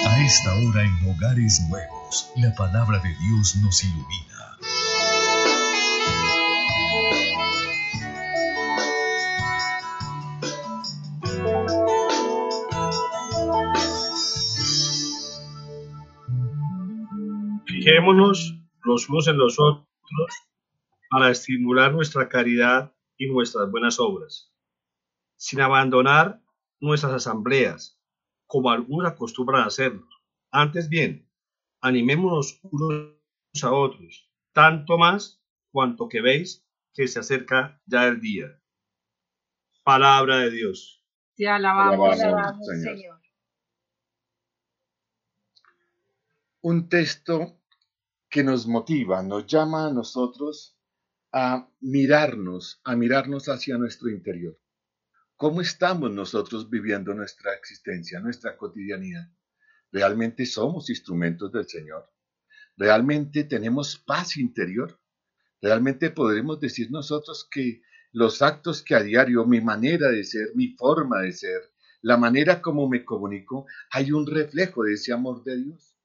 A 0.06 0.26
esta 0.26 0.54
hora 0.56 0.84
en 0.84 1.10
Hogares 1.10 1.62
Nuevos, 1.70 2.34
la 2.36 2.54
palabra 2.54 3.00
de 3.00 3.16
Dios 3.16 3.56
nos 3.64 3.82
ilumina. 3.82 4.58
Fijémonos 17.68 18.60
los 18.84 19.08
unos 19.08 19.30
en 19.30 19.38
los 19.38 19.58
otros 19.58 19.88
para 21.10 21.30
estimular 21.30 21.94
nuestra 21.94 22.28
caridad 22.28 22.92
y 23.16 23.28
nuestras 23.28 23.72
buenas 23.72 23.98
obras, 23.98 24.52
sin 25.41 25.60
abandonar 25.60 26.39
nuestras 26.79 27.13
asambleas, 27.13 28.00
como 28.45 28.69
algunos 28.69 29.12
acostumbran 29.12 29.63
a 29.63 29.65
hacerlo. 29.65 30.07
Antes 30.51 30.88
bien, 30.88 31.27
animémonos 31.81 32.60
unos 32.62 33.15
a 33.63 33.71
otros, 33.71 34.29
tanto 34.53 35.00
más 35.00 35.43
cuanto 35.71 36.07
que 36.07 36.21
veis 36.21 36.63
que 36.93 37.07
se 37.07 37.19
acerca 37.19 37.81
ya 37.88 38.07
el 38.07 38.21
día. 38.21 38.62
Palabra 39.83 40.38
de 40.38 40.51
Dios. 40.51 41.03
Te 41.36 41.48
alabamos, 41.48 42.19
Señor. 42.19 43.19
Un 46.62 46.88
texto 46.88 47.60
que 48.29 48.43
nos 48.43 48.67
motiva, 48.67 49.24
nos 49.24 49.48
llama 49.48 49.88
a 49.88 49.91
nosotros 49.91 50.77
a 51.31 51.67
mirarnos, 51.79 52.79
a 52.83 52.95
mirarnos 52.95 53.50
hacia 53.50 53.79
nuestro 53.79 54.12
interior. 54.12 54.61
¿Cómo 55.41 55.62
estamos 55.62 56.12
nosotros 56.12 56.69
viviendo 56.69 57.15
nuestra 57.15 57.55
existencia, 57.55 58.19
nuestra 58.19 58.55
cotidianidad? 58.55 59.27
¿Realmente 59.91 60.45
somos 60.45 60.88
instrumentos 60.91 61.51
del 61.51 61.67
Señor? 61.67 62.07
¿Realmente 62.77 63.45
tenemos 63.45 63.98
paz 63.98 64.38
interior? 64.38 65.01
¿Realmente 65.60 66.12
podremos 66.12 66.60
decir 66.60 66.91
nosotros 66.91 67.48
que 67.50 67.81
los 68.12 68.43
actos 68.43 68.83
que 68.83 68.93
a 68.93 69.01
diario, 69.01 69.43
mi 69.48 69.62
manera 69.62 70.12
de 70.12 70.24
ser, 70.25 70.51
mi 70.53 70.75
forma 70.77 71.21
de 71.21 71.31
ser, 71.31 71.74
la 72.03 72.17
manera 72.17 72.62
como 72.62 72.88
me 72.88 73.03
comunico, 73.03 73.65
hay 73.89 74.12
un 74.12 74.27
reflejo 74.27 74.83
de 74.83 74.93
ese 74.93 75.12
amor 75.12 75.43
de 75.43 75.57
Dios? 75.57 75.98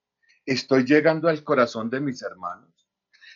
estoy 0.47 0.85
llegando 0.85 1.29
al 1.29 1.45
corazón 1.45 1.91
de 1.91 2.01
mis 2.01 2.23
hermanos. 2.23 2.73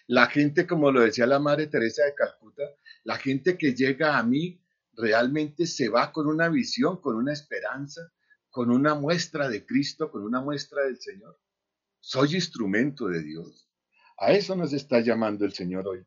La 0.06 0.28
gente, 0.28 0.66
como 0.66 0.90
lo 0.92 1.02
decía 1.02 1.26
la 1.26 1.40
Madre 1.40 1.66
Teresa 1.66 2.06
de 2.06 2.14
Calcuta, 2.14 2.62
la 3.04 3.18
gente 3.18 3.58
que 3.58 3.74
llega 3.74 4.16
a 4.16 4.22
mí 4.22 4.59
realmente 5.00 5.66
se 5.66 5.88
va 5.88 6.12
con 6.12 6.26
una 6.26 6.48
visión, 6.48 7.00
con 7.00 7.16
una 7.16 7.32
esperanza, 7.32 8.12
con 8.50 8.70
una 8.70 8.94
muestra 8.94 9.48
de 9.48 9.64
Cristo, 9.64 10.10
con 10.10 10.22
una 10.22 10.40
muestra 10.40 10.84
del 10.84 10.98
Señor. 10.98 11.40
Soy 12.00 12.34
instrumento 12.34 13.08
de 13.08 13.22
Dios. 13.22 13.68
A 14.18 14.32
eso 14.32 14.54
nos 14.54 14.72
está 14.72 15.00
llamando 15.00 15.44
el 15.44 15.52
Señor 15.52 15.88
hoy. 15.88 16.04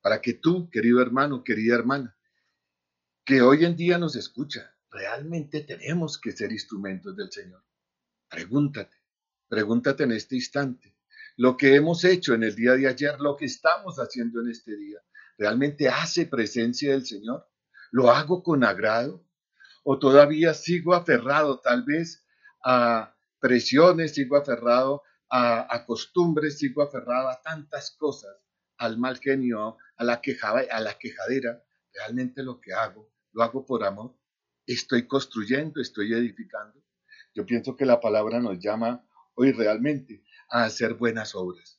Para 0.00 0.20
que 0.20 0.34
tú, 0.34 0.68
querido 0.70 1.00
hermano, 1.00 1.44
querida 1.44 1.74
hermana, 1.74 2.16
que 3.24 3.40
hoy 3.40 3.64
en 3.64 3.76
día 3.76 3.98
nos 3.98 4.16
escucha, 4.16 4.74
realmente 4.90 5.60
tenemos 5.60 6.18
que 6.18 6.32
ser 6.32 6.50
instrumentos 6.50 7.16
del 7.16 7.30
Señor. 7.30 7.62
Pregúntate, 8.28 8.96
Pregúntate 9.52 10.04
en 10.04 10.12
este 10.12 10.34
instante, 10.36 10.96
lo 11.36 11.58
que 11.58 11.74
hemos 11.74 12.04
hecho 12.04 12.32
en 12.32 12.42
el 12.42 12.54
día 12.54 12.72
de 12.72 12.88
ayer, 12.88 13.20
lo 13.20 13.36
que 13.36 13.44
estamos 13.44 13.96
haciendo 13.98 14.40
en 14.40 14.48
este 14.48 14.74
día, 14.78 14.98
¿realmente 15.36 15.90
hace 15.90 16.24
presencia 16.24 16.92
del 16.92 17.04
Señor? 17.04 17.46
¿Lo 17.92 18.10
hago 18.10 18.42
con 18.42 18.64
agrado? 18.64 19.22
¿O 19.84 19.98
todavía 19.98 20.54
sigo 20.54 20.94
aferrado 20.94 21.60
tal 21.60 21.84
vez 21.84 22.26
a 22.64 23.14
presiones, 23.38 24.14
sigo 24.14 24.36
aferrado 24.36 25.02
a, 25.28 25.84
costumbres, 25.86 26.58
sigo 26.58 26.82
aferrado 26.82 27.28
a 27.28 27.42
tantas 27.42 27.90
cosas, 27.90 28.34
al 28.78 28.96
mal 28.96 29.18
genio, 29.18 29.76
a 29.96 30.04
la, 30.04 30.22
a 30.70 30.80
la 30.80 30.94
quejadera? 30.98 31.62
¿Realmente 31.92 32.42
lo 32.42 32.60
que 32.60 32.72
hago, 32.72 33.12
lo 33.32 33.42
hago 33.42 33.66
por 33.66 33.84
amor? 33.84 34.16
¿Estoy 34.66 35.06
construyendo, 35.06 35.82
estoy 35.82 36.14
edificando? 36.14 36.82
Yo 37.34 37.44
pienso 37.44 37.76
que 37.76 37.84
la 37.84 38.00
palabra 38.00 38.40
nos 38.40 38.58
llama 38.58 39.06
hoy 39.34 39.52
realmente 39.52 40.24
a 40.48 40.64
hacer 40.64 40.94
buenas 40.94 41.34
obras. 41.34 41.78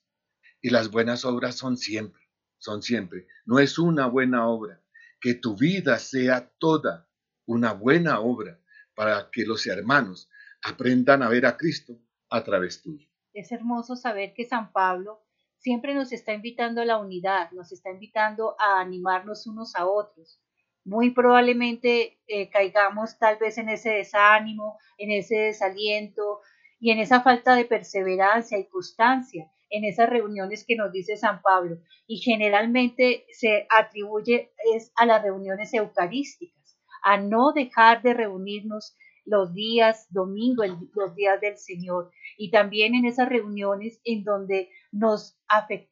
Y 0.62 0.70
las 0.70 0.92
buenas 0.92 1.26
obras 1.26 1.56
son 1.56 1.76
siempre, 1.76 2.22
son 2.60 2.84
siempre. 2.84 3.26
No 3.46 3.58
es 3.58 3.80
una 3.80 4.06
buena 4.06 4.48
obra. 4.48 4.83
Que 5.24 5.34
tu 5.34 5.56
vida 5.56 5.98
sea 6.00 6.52
toda 6.60 7.08
una 7.48 7.72
buena 7.72 8.20
obra 8.20 8.60
para 8.94 9.30
que 9.32 9.46
los 9.46 9.66
hermanos 9.66 10.30
aprendan 10.62 11.24
a 11.24 11.30
ver 11.30 11.46
a 11.46 11.56
Cristo 11.56 11.98
a 12.30 12.44
través 12.44 12.82
tuyo. 12.82 13.08
Es 13.34 13.52
hermoso 13.52 13.96
saber 13.96 14.34
que 14.36 14.46
San 14.46 14.72
Pablo 14.72 15.24
siempre 15.58 15.96
nos 15.96 16.12
está 16.12 16.34
invitando 16.34 16.82
a 16.82 16.86
la 16.86 16.98
unidad, 16.98 17.50
nos 17.52 17.72
está 17.72 17.90
invitando 17.90 18.56
a 18.60 18.82
animarnos 18.82 19.48
unos 19.48 19.76
a 19.76 19.88
otros. 19.88 20.42
Muy 20.84 21.12
probablemente 21.12 22.20
eh, 22.28 22.50
caigamos 22.50 23.18
tal 23.18 23.38
vez 23.38 23.58
en 23.58 23.70
ese 23.70 23.92
desánimo, 23.92 24.78
en 24.98 25.12
ese 25.12 25.38
desaliento, 25.38 26.42
y 26.84 26.92
en 26.92 27.00
esa 27.00 27.22
falta 27.22 27.56
de 27.56 27.64
perseverancia 27.64 28.60
y 28.60 28.68
constancia 28.68 29.50
en 29.74 29.86
esas 29.86 30.08
reuniones 30.08 30.64
que 30.66 30.76
nos 30.76 30.92
dice 30.92 31.18
San 31.18 31.42
Pablo. 31.42 31.78
Y 32.06 32.18
generalmente 32.18 33.26
se 33.32 33.66
atribuye 33.70 34.54
es 34.76 34.92
a 34.96 35.06
las 35.06 35.22
reuniones 35.24 35.74
eucarísticas, 35.74 36.78
a 37.04 37.18
no 37.18 37.54
dejar 37.54 38.04
de 38.04 38.14
reunirnos 38.14 38.96
los 39.26 39.54
días 39.54 40.06
domingo, 40.12 40.64
los 40.94 41.16
días 41.16 41.42
del 41.42 41.58
Señor. 41.58 42.12
Y 42.38 42.52
también 42.52 42.94
en 42.94 43.06
esas 43.06 43.30
reuniones 43.30 44.00
en 44.04 44.24
donde 44.24 44.70
nos 44.92 45.40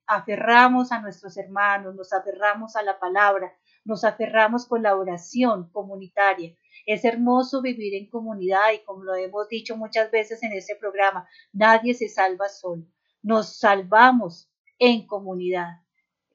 aferramos 0.05 0.91
a 0.91 1.01
nuestros 1.01 1.35
hermanos, 1.37 1.95
nos 1.95 2.13
aferramos 2.13 2.75
a 2.75 2.83
la 2.83 2.99
palabra, 2.99 3.51
nos 3.83 4.03
aferramos 4.03 4.67
con 4.67 4.83
la 4.83 4.95
oración 4.95 5.71
comunitaria. 5.71 6.55
Es 6.85 7.03
hermoso 7.03 7.63
vivir 7.63 7.95
en 7.95 8.09
comunidad 8.09 8.73
y 8.75 8.83
como 8.85 9.03
lo 9.03 9.15
hemos 9.15 9.47
dicho 9.49 9.75
muchas 9.75 10.11
veces 10.11 10.43
en 10.43 10.53
este 10.53 10.75
programa, 10.75 11.27
nadie 11.51 11.95
se 11.95 12.09
salva 12.09 12.47
solo. 12.47 12.85
Nos 13.21 13.57
salvamos 13.57 14.49
en 14.79 15.05
comunidad, 15.05 15.81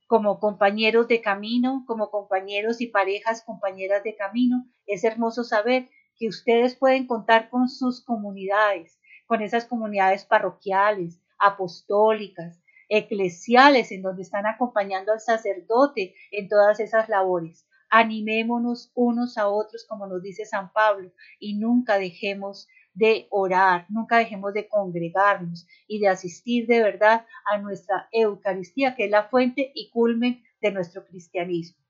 como 0.06 0.38
compañeros 0.38 1.08
de 1.08 1.20
camino, 1.20 1.84
como 1.86 2.10
compañeros 2.10 2.80
y 2.80 2.86
parejas, 2.86 3.42
compañeras 3.42 4.04
de 4.04 4.14
camino. 4.14 4.66
Es 4.86 5.02
hermoso 5.04 5.42
saber 5.42 5.88
que 6.16 6.28
ustedes 6.28 6.76
pueden 6.76 7.06
contar 7.06 7.50
con 7.50 7.68
sus 7.68 8.04
comunidades, 8.04 8.98
con 9.26 9.42
esas 9.42 9.64
comunidades 9.64 10.24
parroquiales, 10.24 11.20
apostólicas, 11.38 12.62
eclesiales, 12.88 13.90
en 13.90 14.02
donde 14.02 14.22
están 14.22 14.46
acompañando 14.46 15.12
al 15.12 15.20
sacerdote 15.20 16.14
en 16.30 16.48
todas 16.48 16.78
esas 16.80 17.08
labores. 17.08 17.66
Animémonos 17.90 18.92
unos 18.94 19.38
a 19.38 19.48
otros, 19.48 19.86
como 19.88 20.06
nos 20.06 20.22
dice 20.22 20.44
San 20.44 20.72
Pablo, 20.72 21.12
y 21.38 21.54
nunca 21.54 21.98
dejemos 21.98 22.68
de 22.96 23.28
orar, 23.30 23.86
nunca 23.90 24.16
dejemos 24.16 24.54
de 24.54 24.68
congregarnos 24.68 25.66
y 25.86 26.00
de 26.00 26.08
asistir 26.08 26.66
de 26.66 26.82
verdad 26.82 27.26
a 27.44 27.58
nuestra 27.58 28.08
Eucaristía, 28.10 28.96
que 28.96 29.04
es 29.04 29.10
la 29.10 29.28
fuente 29.28 29.70
y 29.74 29.90
culmen 29.90 30.42
de 30.62 30.72
nuestro 30.72 31.04
cristianismo. 31.04 31.84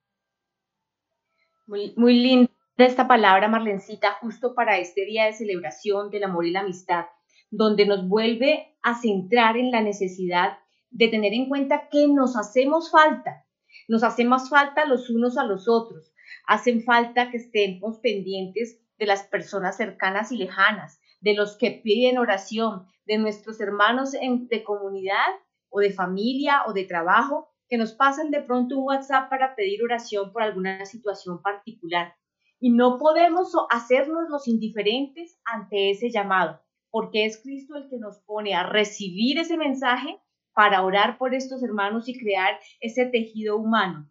Muy, 1.67 1.95
muy 1.97 2.15
linda 2.15 2.51
esta 2.77 3.07
palabra, 3.07 3.49
Marlencita, 3.49 4.15
justo 4.21 4.55
para 4.55 4.79
este 4.79 5.05
día 5.05 5.27
de 5.27 5.33
celebración 5.33 6.11
del 6.11 6.25
amor 6.25 6.45
y 6.45 6.51
la 6.51 6.61
amistad, 6.61 7.07
donde 7.51 7.87
nos 7.87 8.07
vuelve 8.09 8.77
a 8.83 9.01
centrar 9.01 9.57
en 9.57 9.71
la 9.71 9.81
necesidad 9.81 10.59
de 10.91 11.09
tener 11.09 11.33
en 11.33 11.49
cuenta 11.49 11.89
que 11.89 12.09
nos 12.09 12.37
hacemos 12.37 12.91
falta, 12.91 13.47
nos 13.87 14.03
hacemos 14.03 14.51
falta 14.51 14.87
los 14.87 15.09
unos 15.09 15.39
a 15.39 15.45
los 15.45 15.69
otros, 15.69 16.13
hacen 16.49 16.83
falta 16.83 17.31
que 17.31 17.37
estemos 17.37 17.99
pendientes 17.99 18.81
de 18.99 19.07
las 19.07 19.25
personas 19.25 19.77
cercanas 19.77 20.33
y 20.33 20.37
lejanas, 20.37 21.01
de 21.21 21.35
los 21.35 21.57
que 21.57 21.81
piden 21.83 22.19
oración, 22.19 22.87
de 23.07 23.19
nuestros 23.19 23.61
hermanos 23.61 24.13
de 24.13 24.65
comunidad 24.65 25.29
o 25.69 25.81
de 25.81 25.93
familia 25.93 26.63
o 26.67 26.73
de 26.73 26.85
trabajo, 26.85 27.49
que 27.69 27.79
nos 27.79 27.93
pasen 27.93 28.31
de 28.31 28.43
pronto 28.43 28.79
un 28.79 28.85
WhatsApp 28.85 29.29
para 29.29 29.55
pedir 29.55 29.83
oración 29.83 30.33
por 30.33 30.43
alguna 30.43 30.85
situación 30.87 31.43
particular. 31.43 32.15
Y 32.59 32.71
no 32.71 32.99
podemos 32.99 33.53
hacernos 33.71 34.29
los 34.31 34.49
indiferentes 34.49 35.39
ante 35.45 35.91
ese 35.91 36.11
llamado, 36.11 36.61
porque 36.91 37.27
es 37.27 37.43
Cristo 37.43 37.77
el 37.77 37.89
que 37.89 37.99
nos 37.99 38.21
pone 38.21 38.55
a 38.55 38.63
recibir 38.63 39.39
ese 39.39 39.57
mensaje 39.57 40.21
para 40.55 40.83
orar 40.83 41.19
por 41.19 41.35
estos 41.35 41.63
hermanos 41.63 42.09
y 42.09 42.19
crear 42.19 42.59
ese 42.81 43.07
tejido 43.07 43.59
humano. 43.59 44.09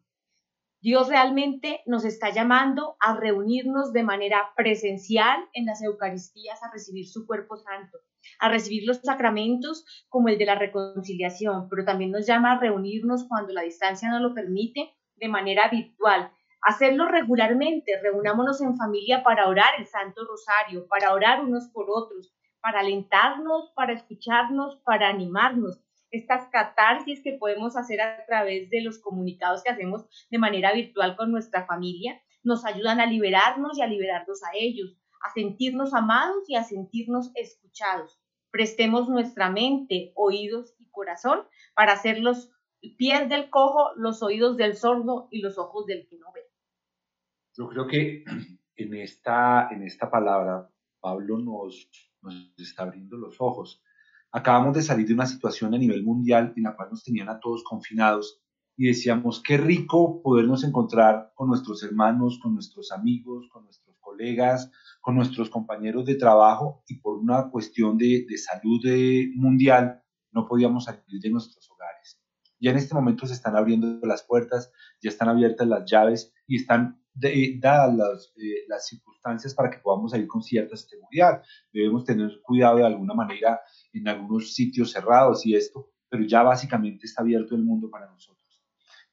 Dios 0.86 1.08
realmente 1.08 1.82
nos 1.88 2.06
está 2.06 2.30
llamando 2.30 2.96
a 3.00 3.16
reunirnos 3.16 3.92
de 3.92 4.04
manera 4.04 4.54
presencial 4.56 5.40
en 5.54 5.66
las 5.66 5.82
Eucaristías, 5.82 6.62
a 6.62 6.72
recibir 6.72 7.08
su 7.08 7.26
cuerpo 7.26 7.58
santo, 7.58 7.98
a 8.38 8.50
recibir 8.50 8.86
los 8.86 8.98
sacramentos 8.98 9.84
como 10.10 10.30
el 10.30 10.38
de 10.38 10.46
la 10.46 10.54
reconciliación, 10.54 11.70
pero 11.70 11.86
también 11.86 12.12
nos 12.12 12.28
llama 12.28 12.52
a 12.52 12.60
reunirnos 12.60 13.26
cuando 13.28 13.52
la 13.52 13.64
distancia 13.64 14.12
no 14.12 14.20
lo 14.20 14.36
permite 14.36 14.94
de 15.16 15.28
manera 15.28 15.70
virtual. 15.70 16.32
Hacerlo 16.62 17.08
regularmente, 17.08 18.00
reunámonos 18.04 18.62
en 18.62 18.78
familia 18.78 19.24
para 19.24 19.48
orar 19.48 19.74
el 19.80 19.88
Santo 19.88 20.24
Rosario, 20.24 20.86
para 20.88 21.14
orar 21.16 21.44
unos 21.44 21.68
por 21.70 21.88
otros, 21.90 22.32
para 22.62 22.82
alentarnos, 22.82 23.72
para 23.76 23.94
escucharnos, 23.94 24.76
para 24.86 25.10
animarnos, 25.10 25.82
estas 26.16 26.48
catarsis 26.50 27.22
que 27.24 27.34
podemos 27.34 27.76
hacer 27.78 28.02
a 28.02 28.26
través 28.26 28.70
de 28.70 28.82
los 28.82 29.00
comunicados 29.00 29.64
que 29.64 29.70
hacemos 29.70 30.06
de 30.30 30.38
manera 30.38 30.74
virtual 30.74 31.16
con 31.16 31.32
nuestra 31.32 31.66
familia, 31.66 32.22
nos 32.44 32.66
ayudan 32.66 33.00
a 33.00 33.06
liberarnos 33.06 33.78
y 33.78 33.82
a 33.82 33.88
liberarnos 33.88 34.44
a 34.44 34.50
ellos, 34.54 34.98
a 35.22 35.34
sentirnos 35.34 35.94
amados 35.94 36.50
y 36.50 36.56
a 36.56 36.64
sentirnos 36.64 37.32
escuchados. 37.36 38.20
Prestemos 38.52 39.10
nuestra 39.10 39.50
mente, 39.50 40.14
oídos 40.16 40.76
y 40.80 40.90
corazón 40.90 41.42
para 41.76 41.94
hacer 41.94 42.20
los 42.20 42.52
pies 42.98 43.28
del 43.30 43.50
cojo, 43.50 43.92
los 43.96 44.22
oídos 44.22 44.58
del 44.58 44.76
sordo 44.76 45.28
y 45.32 45.42
los 45.42 45.58
ojos 45.58 45.86
del 45.86 46.08
que 46.08 46.18
no 46.18 46.32
ve. 46.34 46.42
Yo 47.58 47.68
creo 47.68 47.88
que 47.88 48.24
en 48.76 48.94
esta, 48.94 49.70
en 49.72 49.84
esta 49.84 50.10
palabra 50.10 50.70
Pablo 51.00 51.38
nos, 51.38 51.90
nos 52.22 52.54
está 52.58 52.84
abriendo 52.84 53.18
los 53.18 53.40
ojos 53.40 53.84
Acabamos 54.38 54.76
de 54.76 54.82
salir 54.82 55.08
de 55.08 55.14
una 55.14 55.28
situación 55.28 55.74
a 55.74 55.78
nivel 55.78 56.04
mundial 56.04 56.52
en 56.58 56.64
la 56.64 56.76
cual 56.76 56.90
nos 56.92 57.06
tenían 57.06 57.30
a 57.30 57.40
todos 57.40 57.64
confinados 57.64 58.42
y 58.76 58.88
decíamos, 58.88 59.42
qué 59.42 59.56
rico 59.56 60.22
podernos 60.22 60.66
encontrar 60.66 61.32
con 61.36 61.48
nuestros 61.48 61.82
hermanos, 61.84 62.38
con 62.44 62.54
nuestros 62.54 62.92
amigos, 62.92 63.48
con 63.50 63.64
nuestros 63.64 63.96
colegas, 64.02 64.70
con 65.00 65.16
nuestros 65.16 65.50
compañeros 65.50 66.06
de 66.06 66.16
trabajo 66.16 66.84
y 66.86 66.96
por 66.96 67.18
una 67.18 67.50
cuestión 67.50 67.98
de, 67.98 68.26
salud 68.36 68.82
mundial 69.36 70.04
no 70.34 70.46
podíamos 70.46 70.84
salir 70.84 71.22
de 71.22 71.30
nuestros 71.30 71.72
hogares. 71.72 72.20
Ya 72.60 72.72
en 72.72 72.78
este 72.78 72.94
momento 72.94 73.26
se 73.28 73.36
están 73.36 73.56
abriendo 73.56 74.06
las 74.06 74.24
puertas, 74.24 74.70
ya 75.02 75.12
están 75.12 75.30
abiertas 75.30 75.66
las 75.66 75.90
llaves 75.90 76.34
y 76.46 76.58
están 76.58 77.02
dadas 77.16 77.96
las, 77.96 78.34
eh, 78.38 78.66
las 78.68 78.88
circunstancias 78.88 79.54
para 79.54 79.70
que 79.70 79.80
podamos 79.80 80.12
salir 80.12 80.28
con 80.28 80.44
cierta 80.44 80.76
seguridad. 80.76 81.42
Debemos 81.72 82.04
tener 82.04 82.42
cuidado 82.44 82.78
de 82.78 82.86
alguna 82.86 83.14
manera 83.14 83.60
en 83.94 84.08
algunos 84.08 84.54
sitios 84.54 84.92
cerrados 84.92 85.46
y 85.46 85.56
esto, 85.56 85.92
pero 86.10 86.24
ya 86.24 86.44
básicamente 86.44 87.06
está 87.06 87.22
abierto 87.22 87.56
el 87.56 87.64
mundo 87.64 87.90
para 87.90 88.08
nosotros. 88.08 88.64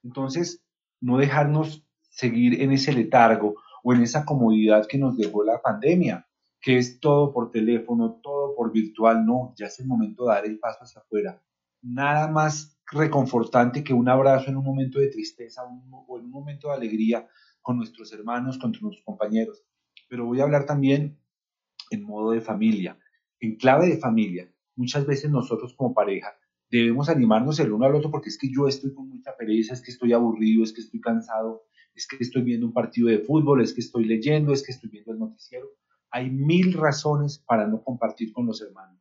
Entonces, 0.03 0.63
no 0.99 1.17
dejarnos 1.17 1.85
seguir 2.09 2.61
en 2.61 2.71
ese 2.71 2.93
letargo 2.93 3.55
o 3.83 3.93
en 3.93 4.01
esa 4.01 4.25
comodidad 4.25 4.85
que 4.87 4.97
nos 4.97 5.17
dejó 5.17 5.43
la 5.43 5.61
pandemia, 5.61 6.27
que 6.61 6.77
es 6.77 6.99
todo 6.99 7.33
por 7.33 7.51
teléfono, 7.51 8.19
todo 8.23 8.55
por 8.55 8.71
virtual, 8.71 9.25
no, 9.25 9.53
ya 9.57 9.67
es 9.67 9.79
el 9.79 9.87
momento 9.87 10.25
de 10.25 10.33
dar 10.33 10.45
el 10.45 10.59
paso 10.59 10.83
hacia 10.83 11.01
afuera. 11.01 11.41
Nada 11.81 12.29
más 12.29 12.77
reconfortante 12.91 13.83
que 13.83 13.93
un 13.93 14.07
abrazo 14.07 14.49
en 14.49 14.57
un 14.57 14.63
momento 14.63 14.99
de 14.99 15.07
tristeza 15.07 15.63
o 15.63 16.19
en 16.19 16.25
un 16.25 16.31
momento 16.31 16.69
de 16.69 16.75
alegría 16.75 17.27
con 17.63 17.77
nuestros 17.77 18.13
hermanos, 18.13 18.59
con 18.59 18.71
nuestros 18.71 19.03
compañeros. 19.03 19.63
Pero 20.07 20.25
voy 20.25 20.39
a 20.39 20.43
hablar 20.43 20.67
también 20.67 21.17
en 21.89 22.03
modo 22.03 22.31
de 22.31 22.41
familia, 22.41 22.99
en 23.39 23.55
clave 23.55 23.87
de 23.87 23.97
familia 23.97 24.53
muchas 24.75 25.05
veces 25.05 25.29
nosotros 25.31 25.73
como 25.73 25.93
pareja 25.93 26.35
debemos 26.69 27.09
animarnos 27.09 27.59
el 27.59 27.71
uno 27.71 27.85
al 27.85 27.95
otro 27.95 28.09
porque 28.09 28.29
es 28.29 28.37
que 28.37 28.49
yo 28.51 28.67
estoy 28.67 28.93
con 28.93 29.07
mucha 29.07 29.35
pereza, 29.37 29.73
es 29.73 29.81
que 29.81 29.91
estoy 29.91 30.13
aburrido, 30.13 30.63
es 30.63 30.73
que 30.73 30.81
estoy 30.81 30.99
cansado, 30.99 31.65
es 31.93 32.07
que 32.07 32.17
estoy 32.19 32.41
viendo 32.41 32.65
un 32.65 32.73
partido 32.73 33.09
de 33.09 33.19
fútbol, 33.19 33.61
es 33.61 33.73
que 33.73 33.81
estoy 33.81 34.05
leyendo, 34.05 34.51
es 34.53 34.63
que 34.63 34.71
estoy 34.71 34.89
viendo 34.89 35.11
el 35.11 35.19
noticiero. 35.19 35.67
Hay 36.09 36.31
mil 36.31 36.73
razones 36.73 37.37
para 37.37 37.67
no 37.67 37.83
compartir 37.83 38.33
con 38.33 38.47
los 38.47 38.59
hermanos, 38.61 38.99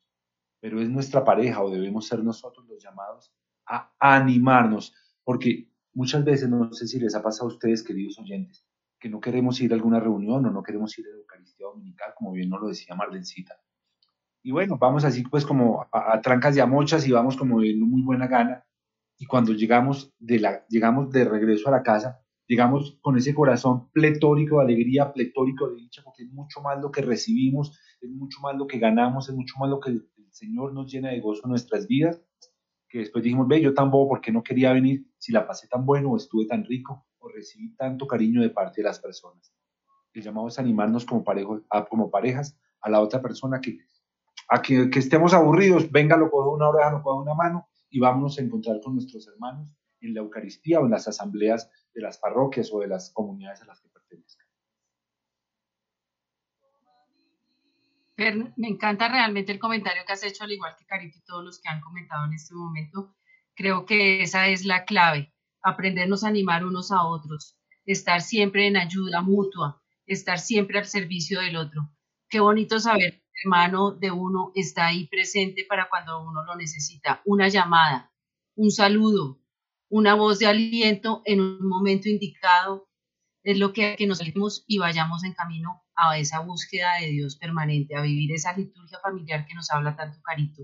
pero 0.60 0.82
es 0.82 0.90
nuestra 0.90 1.24
pareja 1.24 1.62
o 1.62 1.70
debemos 1.70 2.06
ser 2.06 2.22
nosotros 2.22 2.66
los 2.68 2.82
llamados 2.82 3.32
a 3.64 3.90
animarnos, 3.98 4.94
porque 5.24 5.71
muchas 5.94 6.24
veces, 6.24 6.48
no 6.48 6.72
sé 6.72 6.86
si 6.86 6.98
les 6.98 7.14
ha 7.14 7.22
pasado 7.22 7.50
a 7.50 7.54
ustedes, 7.54 7.82
queridos 7.82 8.18
oyentes, 8.18 8.64
que 8.98 9.08
no 9.08 9.20
queremos 9.20 9.60
ir 9.60 9.72
a 9.72 9.74
alguna 9.74 10.00
reunión 10.00 10.44
o 10.46 10.50
no 10.50 10.62
queremos 10.62 10.98
ir 10.98 11.06
a 11.06 11.10
la 11.10 11.16
Eucaristía 11.16 11.66
Dominical, 11.66 12.12
como 12.16 12.32
bien 12.32 12.48
nos 12.48 12.60
lo 12.60 12.68
decía 12.68 12.94
Marlencita 12.94 13.56
y 14.42 14.50
bueno, 14.50 14.76
vamos 14.78 15.04
así 15.04 15.22
pues 15.22 15.46
como 15.46 15.86
a, 15.92 16.20
trancas 16.20 16.56
y 16.56 16.60
a 16.60 16.66
mochas 16.66 17.06
y 17.06 17.12
vamos 17.12 17.36
como 17.36 17.60
de 17.60 17.74
muy 17.76 18.02
buena 18.02 18.26
gana. 18.26 18.64
Y 19.18 19.26
cuando 19.26 19.52
llegamos 19.52 20.12
de, 20.18 20.40
la, 20.40 20.66
llegamos 20.68 21.10
de 21.10 21.24
regreso 21.24 21.68
a 21.68 21.72
la 21.72 21.82
casa, 21.82 22.20
llegamos 22.48 22.98
con 23.00 23.16
ese 23.16 23.34
corazón 23.34 23.88
pletórico 23.92 24.58
de 24.58 24.64
alegría, 24.64 25.12
pletórico 25.12 25.70
de 25.70 25.76
dicha, 25.76 26.02
porque 26.04 26.24
es 26.24 26.32
mucho 26.32 26.60
más 26.60 26.80
lo 26.80 26.90
que 26.90 27.02
recibimos, 27.02 27.78
es 28.00 28.10
mucho 28.10 28.40
más 28.40 28.56
lo 28.56 28.66
que 28.66 28.80
ganamos, 28.80 29.28
es 29.28 29.34
mucho 29.34 29.54
más 29.60 29.70
lo 29.70 29.78
que 29.78 29.90
el, 29.90 30.08
Señor 30.32 30.72
nos 30.72 30.90
llena 30.90 31.10
de 31.10 31.20
gozo 31.20 31.42
en 31.44 31.50
nuestras 31.50 31.86
vidas, 31.86 32.18
que 32.92 32.98
después 32.98 33.24
dijimos, 33.24 33.48
ve, 33.48 33.58
yo 33.62 33.72
tan 33.72 33.90
bobo, 33.90 34.10
¿por 34.10 34.20
qué 34.20 34.30
no 34.30 34.42
quería 34.42 34.70
venir? 34.74 35.06
Si 35.16 35.32
la 35.32 35.46
pasé 35.46 35.66
tan 35.66 35.86
bueno 35.86 36.10
o 36.10 36.16
estuve 36.18 36.46
tan 36.46 36.62
rico 36.62 37.06
o 37.20 37.28
recibí 37.30 37.74
tanto 37.74 38.06
cariño 38.06 38.42
de 38.42 38.50
parte 38.50 38.82
de 38.82 38.88
las 38.88 39.00
personas. 39.00 39.50
El 40.12 40.22
llamado 40.22 40.48
es 40.48 40.58
animarnos 40.58 41.06
como, 41.06 41.24
parejo, 41.24 41.62
como 41.88 42.10
parejas 42.10 42.54
a 42.82 42.90
la 42.90 43.00
otra 43.00 43.22
persona 43.22 43.62
que 43.62 43.78
a 44.48 44.60
que, 44.60 44.90
estemos 44.94 45.32
aburridos, 45.32 45.90
venga, 45.90 46.18
lo 46.18 46.30
cojo 46.30 46.52
una 46.52 46.68
oreja, 46.68 46.90
lo 46.90 47.02
cojo 47.02 47.22
una 47.22 47.32
mano 47.32 47.66
y 47.88 47.98
vámonos 47.98 48.38
a 48.38 48.42
encontrar 48.42 48.78
con 48.82 48.92
nuestros 48.92 49.26
hermanos 49.26 49.74
en 50.00 50.12
la 50.12 50.20
Eucaristía 50.20 50.78
o 50.80 50.84
en 50.84 50.90
las 50.90 51.08
asambleas 51.08 51.70
de 51.94 52.02
las 52.02 52.18
parroquias 52.18 52.70
o 52.74 52.80
de 52.80 52.88
las 52.88 53.10
comunidades 53.14 53.62
a 53.62 53.66
las 53.66 53.80
que 53.80 53.88
pertenezcan. 53.88 54.41
Me 58.56 58.68
encanta 58.68 59.08
realmente 59.08 59.52
el 59.52 59.58
comentario 59.58 60.02
que 60.06 60.12
has 60.12 60.24
hecho, 60.24 60.44
al 60.44 60.52
igual 60.52 60.74
que 60.78 60.86
Carito 60.86 61.18
y 61.18 61.24
todos 61.24 61.44
los 61.44 61.60
que 61.60 61.68
han 61.68 61.80
comentado 61.80 62.26
en 62.26 62.34
este 62.34 62.54
momento. 62.54 63.14
Creo 63.54 63.84
que 63.84 64.22
esa 64.22 64.48
es 64.48 64.64
la 64.64 64.84
clave, 64.84 65.34
aprendernos 65.62 66.24
a 66.24 66.28
animar 66.28 66.64
unos 66.64 66.90
a 66.90 67.04
otros, 67.04 67.58
estar 67.84 68.22
siempre 68.22 68.66
en 68.66 68.76
ayuda 68.76 69.20
mutua, 69.20 69.82
estar 70.06 70.38
siempre 70.38 70.78
al 70.78 70.86
servicio 70.86 71.40
del 71.40 71.56
otro. 71.56 71.90
Qué 72.28 72.40
bonito 72.40 72.80
saber 72.80 73.22
hermano 73.44 73.92
de 73.92 74.10
uno 74.10 74.52
está 74.54 74.86
ahí 74.86 75.06
presente 75.08 75.64
para 75.68 75.88
cuando 75.88 76.22
uno 76.22 76.44
lo 76.44 76.56
necesita. 76.56 77.22
Una 77.24 77.48
llamada, 77.48 78.12
un 78.54 78.70
saludo, 78.70 79.40
una 79.88 80.14
voz 80.14 80.38
de 80.38 80.46
aliento 80.46 81.22
en 81.24 81.40
un 81.40 81.68
momento 81.68 82.08
indicado 82.08 82.88
es 83.42 83.58
lo 83.58 83.72
que, 83.72 83.96
que 83.96 84.06
nos 84.06 84.18
salimos 84.18 84.64
y 84.66 84.78
vayamos 84.78 85.24
en 85.24 85.34
camino 85.34 85.82
a 85.96 86.18
esa 86.18 86.40
búsqueda 86.40 87.00
de 87.00 87.08
Dios 87.08 87.36
permanente, 87.36 87.96
a 87.96 88.02
vivir 88.02 88.32
esa 88.32 88.56
liturgia 88.56 88.98
familiar 89.00 89.46
que 89.46 89.54
nos 89.54 89.70
habla 89.70 89.96
tanto 89.96 90.20
Carito. 90.22 90.62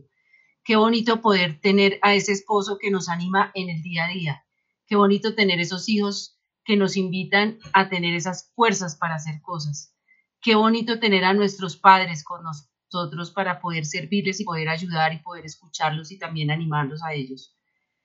Qué 0.65 0.77
bonito 0.77 1.21
poder 1.21 1.61
tener 1.61 1.99
a 2.03 2.15
ese 2.15 2.33
esposo 2.33 2.79
que 2.79 2.91
nos 2.91 3.09
anima 3.09 3.51
en 3.55 3.71
el 3.71 3.83
día 3.83 4.05
a 4.05 4.09
día. 4.09 4.45
Qué 4.87 4.97
bonito 4.97 5.35
tener 5.35 5.61
esos 5.61 5.89
hijos 5.89 6.39
que 6.65 6.77
nos 6.77 6.97
invitan 6.97 7.59
a 7.73 7.89
tener 7.89 8.15
esas 8.15 8.53
fuerzas 8.55 8.97
para 8.97 9.15
hacer 9.15 9.41
cosas. 9.41 9.95
Qué 10.41 10.55
bonito 10.55 11.01
tener 11.01 11.25
a 11.25 11.33
nuestros 11.33 11.77
padres 11.77 12.23
con 12.23 12.43
nosotros 12.45 13.31
para 13.31 13.61
poder 13.61 13.87
servirles 13.87 14.41
y 14.41 14.45
poder 14.45 14.69
ayudar 14.69 15.15
y 15.15 15.23
poder 15.23 15.47
escucharlos 15.47 16.13
y 16.13 16.19
también 16.19 16.51
animarlos 16.51 17.03
a 17.03 17.15
ellos. 17.15 17.57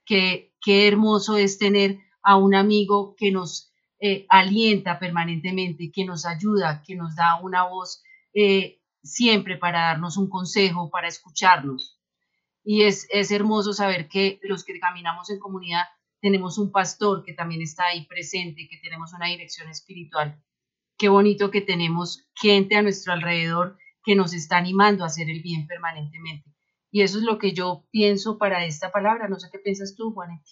Qué, 0.06 0.56
qué 0.62 0.88
hermoso 0.88 1.38
es 1.38 1.58
tener 1.58 2.00
a 2.24 2.38
un 2.38 2.56
amigo 2.56 3.16
que 3.18 3.32
nos 3.32 3.73
eh, 4.00 4.26
alienta 4.30 5.00
permanentemente, 5.00 5.92
que 5.92 6.06
nos 6.06 6.26
ayuda, 6.26 6.84
que 6.86 6.96
nos 6.96 7.16
da 7.16 7.40
una 7.42 7.68
voz 7.68 8.04
eh, 8.34 8.82
siempre 9.02 9.58
para 9.58 9.88
darnos 9.88 10.18
un 10.18 10.30
consejo, 10.30 10.90
para 10.90 11.08
escucharnos. 11.08 12.00
Y 12.64 12.84
es, 12.84 13.08
es 13.10 13.32
hermoso 13.32 13.74
saber 13.74 14.08
que 14.08 14.40
los 14.44 14.64
que 14.64 14.80
caminamos 14.80 15.30
en 15.30 15.40
comunidad 15.40 15.84
tenemos 16.22 16.58
un 16.58 16.72
pastor 16.72 17.24
que 17.26 17.34
también 17.34 17.62
está 17.62 17.84
ahí 17.86 18.06
presente, 18.06 18.68
que 18.70 18.78
tenemos 18.78 19.14
una 19.14 19.28
dirección 19.28 19.68
espiritual. 19.70 20.42
Qué 20.98 21.10
bonito 21.10 21.52
que 21.52 21.60
tenemos 21.60 22.26
gente 22.34 22.78
a 22.78 22.82
nuestro 22.82 23.12
alrededor 23.12 23.78
que 24.06 24.16
nos 24.16 24.34
está 24.34 24.58
animando 24.58 25.04
a 25.04 25.08
hacer 25.08 25.30
el 25.30 25.42
bien 25.42 25.68
permanentemente. 25.68 26.54
Y 26.92 27.02
eso 27.02 27.18
es 27.18 27.24
lo 27.24 27.40
que 27.40 27.54
yo 27.54 27.88
pienso 27.92 28.38
para 28.38 28.66
esta 28.66 28.92
palabra. 28.92 29.28
No 29.28 29.40
sé 29.40 29.50
qué 29.52 29.60
piensas 29.60 29.96
tú, 29.98 30.14
Juanetti. 30.14 30.52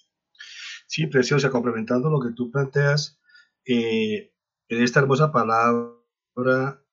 Sí, 0.88 1.08
preciosa, 1.08 1.50
complementando 1.50 2.10
lo 2.10 2.20
que 2.20 2.34
tú 2.34 2.52
planteas, 2.52 3.21
eh, 3.66 4.34
en 4.70 4.84
esta 4.84 5.00
hermosa 5.00 5.32
palabra 5.32 6.84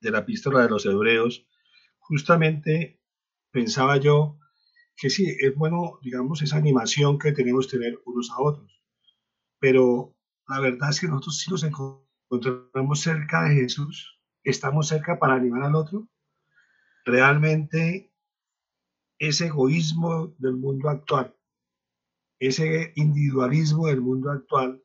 de 0.00 0.10
la 0.10 0.18
epístola 0.18 0.62
de 0.62 0.68
los 0.68 0.86
hebreos, 0.86 1.46
justamente 1.98 3.00
pensaba 3.50 3.96
yo 3.96 4.38
que 4.96 5.10
sí, 5.10 5.36
es 5.40 5.54
bueno, 5.56 5.98
digamos, 6.02 6.42
esa 6.42 6.56
animación 6.56 7.18
que 7.18 7.32
tenemos 7.32 7.66
que 7.66 7.78
tener 7.78 7.98
unos 8.04 8.30
a 8.30 8.40
otros. 8.40 8.80
Pero 9.58 10.16
la 10.48 10.60
verdad 10.60 10.90
es 10.90 11.00
que 11.00 11.08
nosotros 11.08 11.38
sí 11.38 11.50
nos 11.50 11.64
encontramos 11.64 13.00
cerca 13.00 13.48
de 13.48 13.56
Jesús, 13.56 14.20
estamos 14.44 14.88
cerca 14.88 15.18
para 15.18 15.34
animar 15.34 15.64
al 15.64 15.74
otro. 15.74 16.08
Realmente 17.04 18.12
ese 19.18 19.46
egoísmo 19.46 20.34
del 20.38 20.54
mundo 20.54 20.88
actual, 20.88 21.36
ese 22.38 22.92
individualismo 22.94 23.86
del 23.86 24.00
mundo 24.00 24.30
actual 24.30 24.83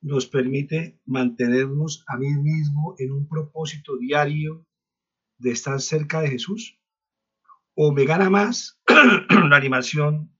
nos 0.00 0.26
permite 0.26 0.98
mantenernos 1.04 2.04
a 2.06 2.16
mí 2.16 2.28
mismo 2.28 2.94
en 2.98 3.12
un 3.12 3.28
propósito 3.28 3.96
diario 3.98 4.66
de 5.38 5.50
estar 5.50 5.80
cerca 5.80 6.20
de 6.20 6.30
Jesús 6.30 6.78
o 7.74 7.92
me 7.92 8.04
gana 8.04 8.30
más 8.30 8.80
la 8.88 9.56
animación 9.56 10.34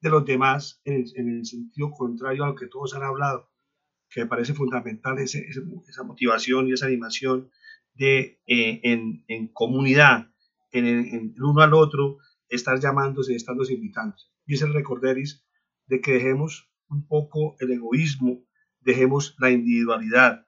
de 0.00 0.10
los 0.10 0.24
demás 0.24 0.80
en 0.84 1.04
el, 1.16 1.44
sentido 1.46 1.90
contrario 1.90 2.44
a 2.44 2.48
lo 2.48 2.54
que 2.54 2.68
todos 2.68 2.94
han 2.94 3.02
hablado, 3.02 3.50
que 4.08 4.20
me 4.20 4.26
parece 4.26 4.54
fundamental 4.54 5.18
esa 5.18 6.02
motivación 6.04 6.68
y 6.68 6.72
esa 6.72 6.86
animación 6.86 7.50
de 7.94 8.40
eh, 8.46 8.80
en, 8.82 9.48
comunidad, 9.48 10.30
en 10.70 10.86
el, 10.86 11.34
uno 11.42 11.62
al 11.62 11.74
otro, 11.74 12.18
estar 12.48 12.78
llamándose, 12.78 13.34
estarnos 13.34 13.70
invitando. 13.70 14.16
Y 14.46 14.54
es 14.54 14.62
el 14.62 14.74
recorderis 14.74 15.44
de 15.86 16.00
que 16.00 16.12
dejemos 16.12 16.70
un 16.88 17.06
poco 17.06 17.56
el 17.58 17.72
egoísmo, 17.72 18.44
dejemos 18.86 19.34
la 19.38 19.50
individualidad, 19.50 20.46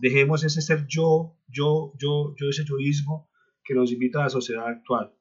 dejemos 0.00 0.42
ese 0.42 0.62
ser 0.62 0.86
yo, 0.88 1.38
yo, 1.46 1.92
yo, 1.98 2.34
yo, 2.36 2.48
ese 2.48 2.62
egoísmo 2.62 3.30
que 3.62 3.74
nos 3.74 3.92
invita 3.92 4.20
a 4.20 4.24
la 4.24 4.30
sociedad 4.30 4.66
actual 4.66 5.14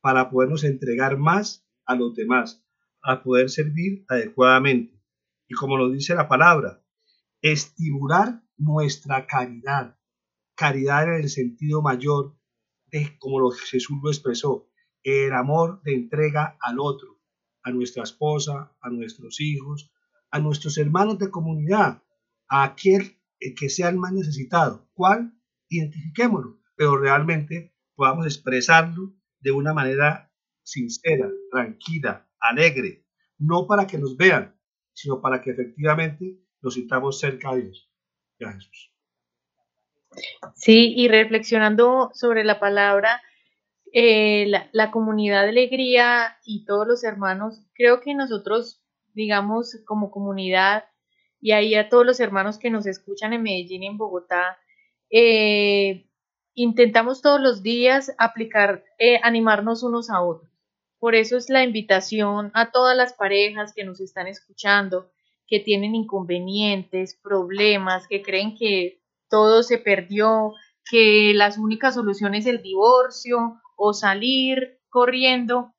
para 0.00 0.28
podernos 0.28 0.64
entregar 0.64 1.16
más 1.16 1.64
a 1.86 1.94
los 1.94 2.14
demás, 2.14 2.66
a 3.02 3.22
poder 3.22 3.50
servir 3.50 4.04
adecuadamente. 4.08 5.00
Y 5.48 5.54
como 5.54 5.76
lo 5.78 5.90
dice 5.90 6.14
la 6.14 6.28
palabra, 6.28 6.84
estimular 7.40 8.42
nuestra 8.56 9.26
caridad. 9.26 9.96
Caridad 10.56 11.04
en 11.04 11.22
el 11.22 11.28
sentido 11.28 11.82
mayor 11.82 12.36
de 12.90 13.16
como 13.18 13.38
lo 13.38 13.50
Jesús 13.50 13.98
lo 14.02 14.10
expresó, 14.10 14.68
el 15.04 15.32
amor 15.32 15.80
de 15.82 15.94
entrega 15.94 16.58
al 16.60 16.80
otro, 16.80 17.20
a 17.62 17.70
nuestra 17.70 18.02
esposa, 18.02 18.76
a 18.80 18.90
nuestros 18.90 19.40
hijos, 19.40 19.92
a 20.30 20.40
nuestros 20.40 20.76
hermanos 20.78 21.18
de 21.18 21.30
comunidad, 21.30 22.02
a 22.48 22.64
aquel 22.64 23.18
que 23.56 23.68
sea 23.68 23.88
el 23.88 23.96
más 23.96 24.12
necesitado. 24.12 24.88
¿Cuál? 24.94 25.32
Identifiquémoslo, 25.68 26.60
pero 26.76 26.96
realmente 26.96 27.74
podamos 27.94 28.26
expresarlo 28.26 29.14
de 29.40 29.52
una 29.52 29.72
manera 29.72 30.32
sincera, 30.62 31.28
tranquila, 31.50 32.28
alegre, 32.40 33.04
no 33.38 33.66
para 33.66 33.86
que 33.86 33.98
nos 33.98 34.16
vean, 34.16 34.56
sino 34.92 35.20
para 35.20 35.40
que 35.40 35.50
efectivamente 35.50 36.40
nos 36.60 36.74
sintamos 36.74 37.20
cerca 37.20 37.54
de 37.54 37.62
Dios. 37.62 37.90
Jesús. 38.38 38.92
Sí, 40.54 40.94
y 40.96 41.08
reflexionando 41.08 42.10
sobre 42.14 42.44
la 42.44 42.60
palabra, 42.60 43.20
eh, 43.92 44.46
la, 44.46 44.68
la, 44.72 44.90
comunidad 44.90 45.42
de 45.42 45.50
alegría 45.50 46.36
y 46.44 46.64
todos 46.64 46.86
los 46.86 47.04
hermanos, 47.04 47.62
creo 47.74 48.00
que 48.00 48.14
nosotros, 48.14 48.82
digamos, 49.14 49.80
como 49.86 50.10
comunidad, 50.10 50.84
y 51.40 51.52
ahí 51.52 51.74
a 51.74 51.88
todos 51.88 52.04
los 52.04 52.20
hermanos 52.20 52.58
que 52.58 52.70
nos 52.70 52.86
escuchan 52.86 53.32
en 53.32 53.42
Medellín 53.42 53.82
y 53.82 53.86
en 53.86 53.98
Bogotá, 53.98 54.58
eh, 55.10 56.06
intentamos 56.54 57.22
todos 57.22 57.40
los 57.40 57.62
días 57.62 58.12
aplicar, 58.18 58.84
eh, 58.98 59.20
animarnos 59.22 59.82
unos 59.82 60.10
a 60.10 60.22
otros. 60.22 60.50
Por 60.98 61.14
eso 61.14 61.36
es 61.36 61.48
la 61.48 61.62
invitación 61.62 62.50
a 62.54 62.72
todas 62.72 62.96
las 62.96 63.12
parejas 63.12 63.72
que 63.72 63.84
nos 63.84 64.00
están 64.00 64.26
escuchando, 64.26 65.10
que 65.46 65.60
tienen 65.60 65.94
inconvenientes, 65.94 67.18
problemas, 67.22 68.08
que 68.08 68.22
creen 68.22 68.56
que 68.56 69.00
todo 69.30 69.62
se 69.62 69.78
perdió, 69.78 70.54
que 70.90 71.32
las 71.34 71.58
únicas 71.58 71.94
soluciones 71.94 72.46
es 72.46 72.54
el 72.54 72.62
divorcio 72.62 73.60
o 73.76 73.94
salir 73.94 74.80
corriendo. 74.88 75.74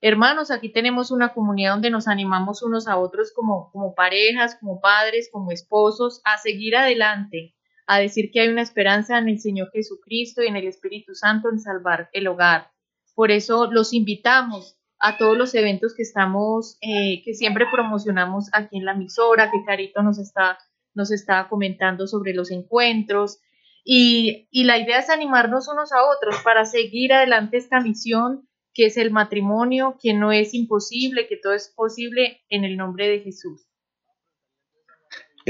Hermanos, 0.00 0.52
aquí 0.52 0.68
tenemos 0.72 1.10
una 1.10 1.34
comunidad 1.34 1.72
donde 1.72 1.90
nos 1.90 2.06
animamos 2.06 2.62
unos 2.62 2.86
a 2.86 2.96
otros 2.98 3.32
como, 3.32 3.70
como 3.72 3.94
parejas, 3.94 4.56
como 4.60 4.80
padres, 4.80 5.28
como 5.32 5.50
esposos, 5.50 6.20
a 6.24 6.38
seguir 6.38 6.76
adelante, 6.76 7.56
a 7.86 7.98
decir 7.98 8.30
que 8.32 8.40
hay 8.40 8.48
una 8.48 8.62
esperanza 8.62 9.18
en 9.18 9.28
el 9.28 9.40
Señor 9.40 9.70
Jesucristo 9.72 10.42
y 10.42 10.46
en 10.46 10.56
el 10.56 10.68
Espíritu 10.68 11.16
Santo 11.16 11.48
en 11.50 11.58
salvar 11.58 12.10
el 12.12 12.28
hogar. 12.28 12.70
Por 13.16 13.32
eso 13.32 13.72
los 13.72 13.92
invitamos 13.92 14.78
a 15.00 15.16
todos 15.16 15.36
los 15.36 15.52
eventos 15.56 15.94
que 15.96 16.02
estamos, 16.02 16.78
eh, 16.80 17.22
que 17.24 17.34
siempre 17.34 17.66
promocionamos 17.72 18.50
aquí 18.52 18.76
en 18.76 18.84
la 18.84 18.92
emisora, 18.92 19.50
que 19.50 19.64
Carito 19.66 20.02
nos 20.02 20.20
está, 20.20 20.58
nos 20.94 21.10
está 21.10 21.48
comentando 21.48 22.06
sobre 22.06 22.34
los 22.34 22.52
encuentros. 22.52 23.40
Y, 23.84 24.46
y 24.52 24.62
la 24.62 24.78
idea 24.78 25.00
es 25.00 25.10
animarnos 25.10 25.66
unos 25.66 25.92
a 25.92 26.04
otros 26.04 26.40
para 26.44 26.64
seguir 26.66 27.12
adelante 27.12 27.56
esta 27.56 27.80
misión 27.80 28.47
que 28.78 28.86
es 28.86 28.96
el 28.96 29.10
matrimonio, 29.10 29.98
que 30.00 30.14
no 30.14 30.30
es 30.30 30.54
imposible, 30.54 31.26
que 31.26 31.36
todo 31.36 31.52
es 31.52 31.72
posible 31.74 32.42
en 32.48 32.62
el 32.62 32.76
nombre 32.76 33.08
de 33.08 33.18
Jesús 33.18 33.68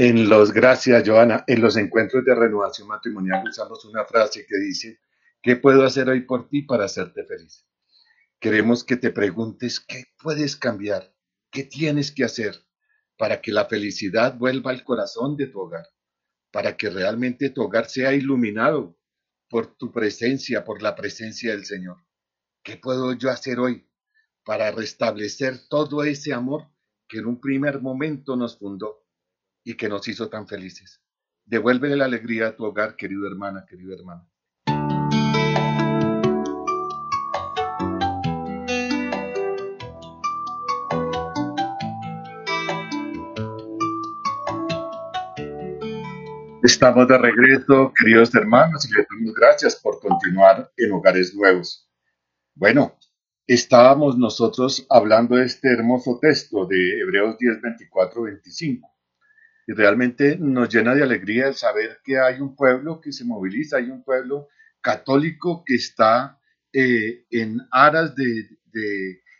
en 0.01 0.29
los, 0.29 0.53
gracias 0.53 1.03
Joana, 1.05 1.43
en 1.45 1.59
los 1.59 1.75
encuentros 1.75 2.23
de 2.23 2.33
renovación 2.33 2.87
matrimonial 2.87 3.43
usamos 3.45 3.83
una 3.83 4.05
frase 4.05 4.45
que 4.47 4.57
dice, 4.57 5.01
¿qué 5.41 5.57
puedo 5.57 5.83
hacer 5.83 6.07
hoy 6.07 6.21
por 6.21 6.47
ti 6.47 6.61
para 6.61 6.85
hacerte 6.85 7.25
feliz? 7.25 7.67
Queremos 8.39 8.85
que 8.85 8.95
te 8.95 9.09
preguntes 9.09 9.81
qué 9.81 10.05
puedes 10.17 10.55
cambiar, 10.55 11.13
qué 11.51 11.65
tienes 11.65 12.13
que 12.13 12.23
hacer 12.23 12.55
para 13.17 13.41
que 13.41 13.51
la 13.51 13.65
felicidad 13.65 14.37
vuelva 14.37 14.71
al 14.71 14.85
corazón 14.85 15.35
de 15.35 15.47
tu 15.47 15.59
hogar, 15.59 15.85
para 16.49 16.77
que 16.77 16.89
realmente 16.89 17.49
tu 17.49 17.63
hogar 17.63 17.89
sea 17.89 18.13
iluminado 18.13 18.97
por 19.49 19.75
tu 19.75 19.91
presencia, 19.91 20.63
por 20.63 20.81
la 20.81 20.95
presencia 20.95 21.51
del 21.51 21.65
Señor. 21.65 21.97
¿Qué 22.63 22.77
puedo 22.77 23.13
yo 23.13 23.29
hacer 23.29 23.59
hoy 23.59 23.87
para 24.43 24.71
restablecer 24.71 25.67
todo 25.69 26.03
ese 26.03 26.33
amor 26.33 26.67
que 27.07 27.19
en 27.19 27.25
un 27.25 27.39
primer 27.39 27.81
momento 27.81 28.35
nos 28.35 28.57
fundó? 28.57 28.99
y 29.63 29.75
que 29.75 29.89
nos 29.89 30.07
hizo 30.07 30.29
tan 30.29 30.47
felices. 30.47 31.01
Devuélvele 31.45 31.95
la 31.95 32.05
alegría 32.05 32.47
a 32.47 32.55
tu 32.55 32.65
hogar, 32.65 32.95
querido 32.95 33.27
hermana, 33.27 33.65
querido 33.67 33.93
hermano. 33.93 34.27
Estamos 46.61 47.07
de 47.07 47.17
regreso, 47.17 47.91
queridos 47.97 48.33
hermanos, 48.35 48.87
y 48.89 48.93
les 48.95 49.07
damos 49.07 49.33
gracias 49.33 49.75
por 49.75 49.99
continuar 49.99 50.71
en 50.77 50.91
Hogares 50.91 51.33
Nuevos. 51.33 51.88
Bueno, 52.59 52.99
estábamos 53.47 54.17
nosotros 54.17 54.85
hablando 54.89 55.37
de 55.37 55.45
este 55.45 55.71
hermoso 55.71 56.19
texto 56.21 56.65
de 56.65 56.99
Hebreos 56.99 57.37
10, 57.37 57.61
24, 57.61 58.23
25 58.23 58.97
y 59.65 59.71
realmente 59.71 60.35
nos 60.37 60.67
llena 60.67 60.93
de 60.93 61.03
alegría 61.03 61.47
el 61.47 61.55
saber 61.55 62.01
que 62.03 62.19
hay 62.19 62.41
un 62.41 62.57
pueblo 62.57 62.99
que 62.99 63.13
se 63.13 63.23
moviliza, 63.23 63.77
hay 63.77 63.89
un 63.89 64.03
pueblo 64.03 64.49
católico 64.81 65.63
que 65.65 65.75
está 65.75 66.37
eh, 66.73 67.23
en 67.29 67.61
aras 67.71 68.13
de, 68.13 68.49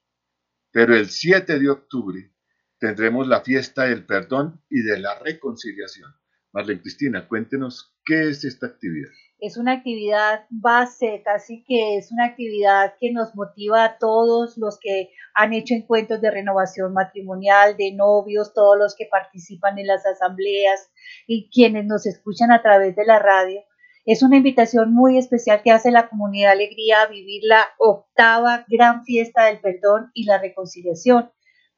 Pero 0.72 0.94
el 0.94 1.10
7 1.10 1.58
de 1.58 1.70
octubre 1.70 2.34
tendremos 2.80 3.30
la 3.30 3.40
fiesta 3.40 3.84
del 3.84 4.06
perdón 4.06 4.62
y 4.70 4.82
de 4.82 5.00
la 5.00 5.18
reconciliación. 5.20 6.14
Marlene 6.54 6.82
Cristina, 6.82 7.28
cuéntenos 7.28 7.94
qué 8.06 8.30
es 8.30 8.46
esta 8.46 8.68
actividad 8.68 9.10
es 9.44 9.58
una 9.58 9.74
actividad 9.74 10.46
base, 10.50 11.22
casi 11.26 11.66
que 11.66 11.98
es 11.98 12.14
una 12.14 12.28
actividad 12.28 12.94
que 12.98 13.12
nos 13.12 13.36
motiva 13.36 13.84
a 13.84 13.98
todos 13.98 14.58
los 14.58 14.80
que 14.80 15.10
han 15.36 15.52
hecho 15.52 15.74
encuentros 15.74 16.22
de 16.22 16.32
renovación 16.32 16.94
matrimonial, 16.94 17.76
de 17.76 17.92
novios, 17.94 18.54
todos 18.54 18.78
los 18.80 18.96
que 18.96 19.06
participan 19.12 19.78
en 19.80 19.88
las 19.88 20.06
asambleas 20.06 20.90
y 21.28 21.50
quienes 21.50 21.86
nos 21.86 22.06
escuchan 22.06 22.54
a 22.54 22.62
través 22.62 22.96
de 22.96 23.06
la 23.06 23.20
radio. 23.20 23.60
Es 24.06 24.24
una 24.24 24.38
invitación 24.38 24.94
muy 24.94 25.18
especial 25.18 25.62
que 25.62 25.72
hace 25.72 25.92
la 25.92 26.08
comunidad 26.08 26.54
Alegría 26.54 27.02
a 27.02 27.08
vivir 27.08 27.42
la 27.44 27.68
octava 27.80 28.64
gran 28.70 29.04
fiesta 29.04 29.48
del 29.48 29.60
perdón 29.60 30.10
y 30.14 30.24
la 30.24 30.38
reconciliación. 30.38 31.32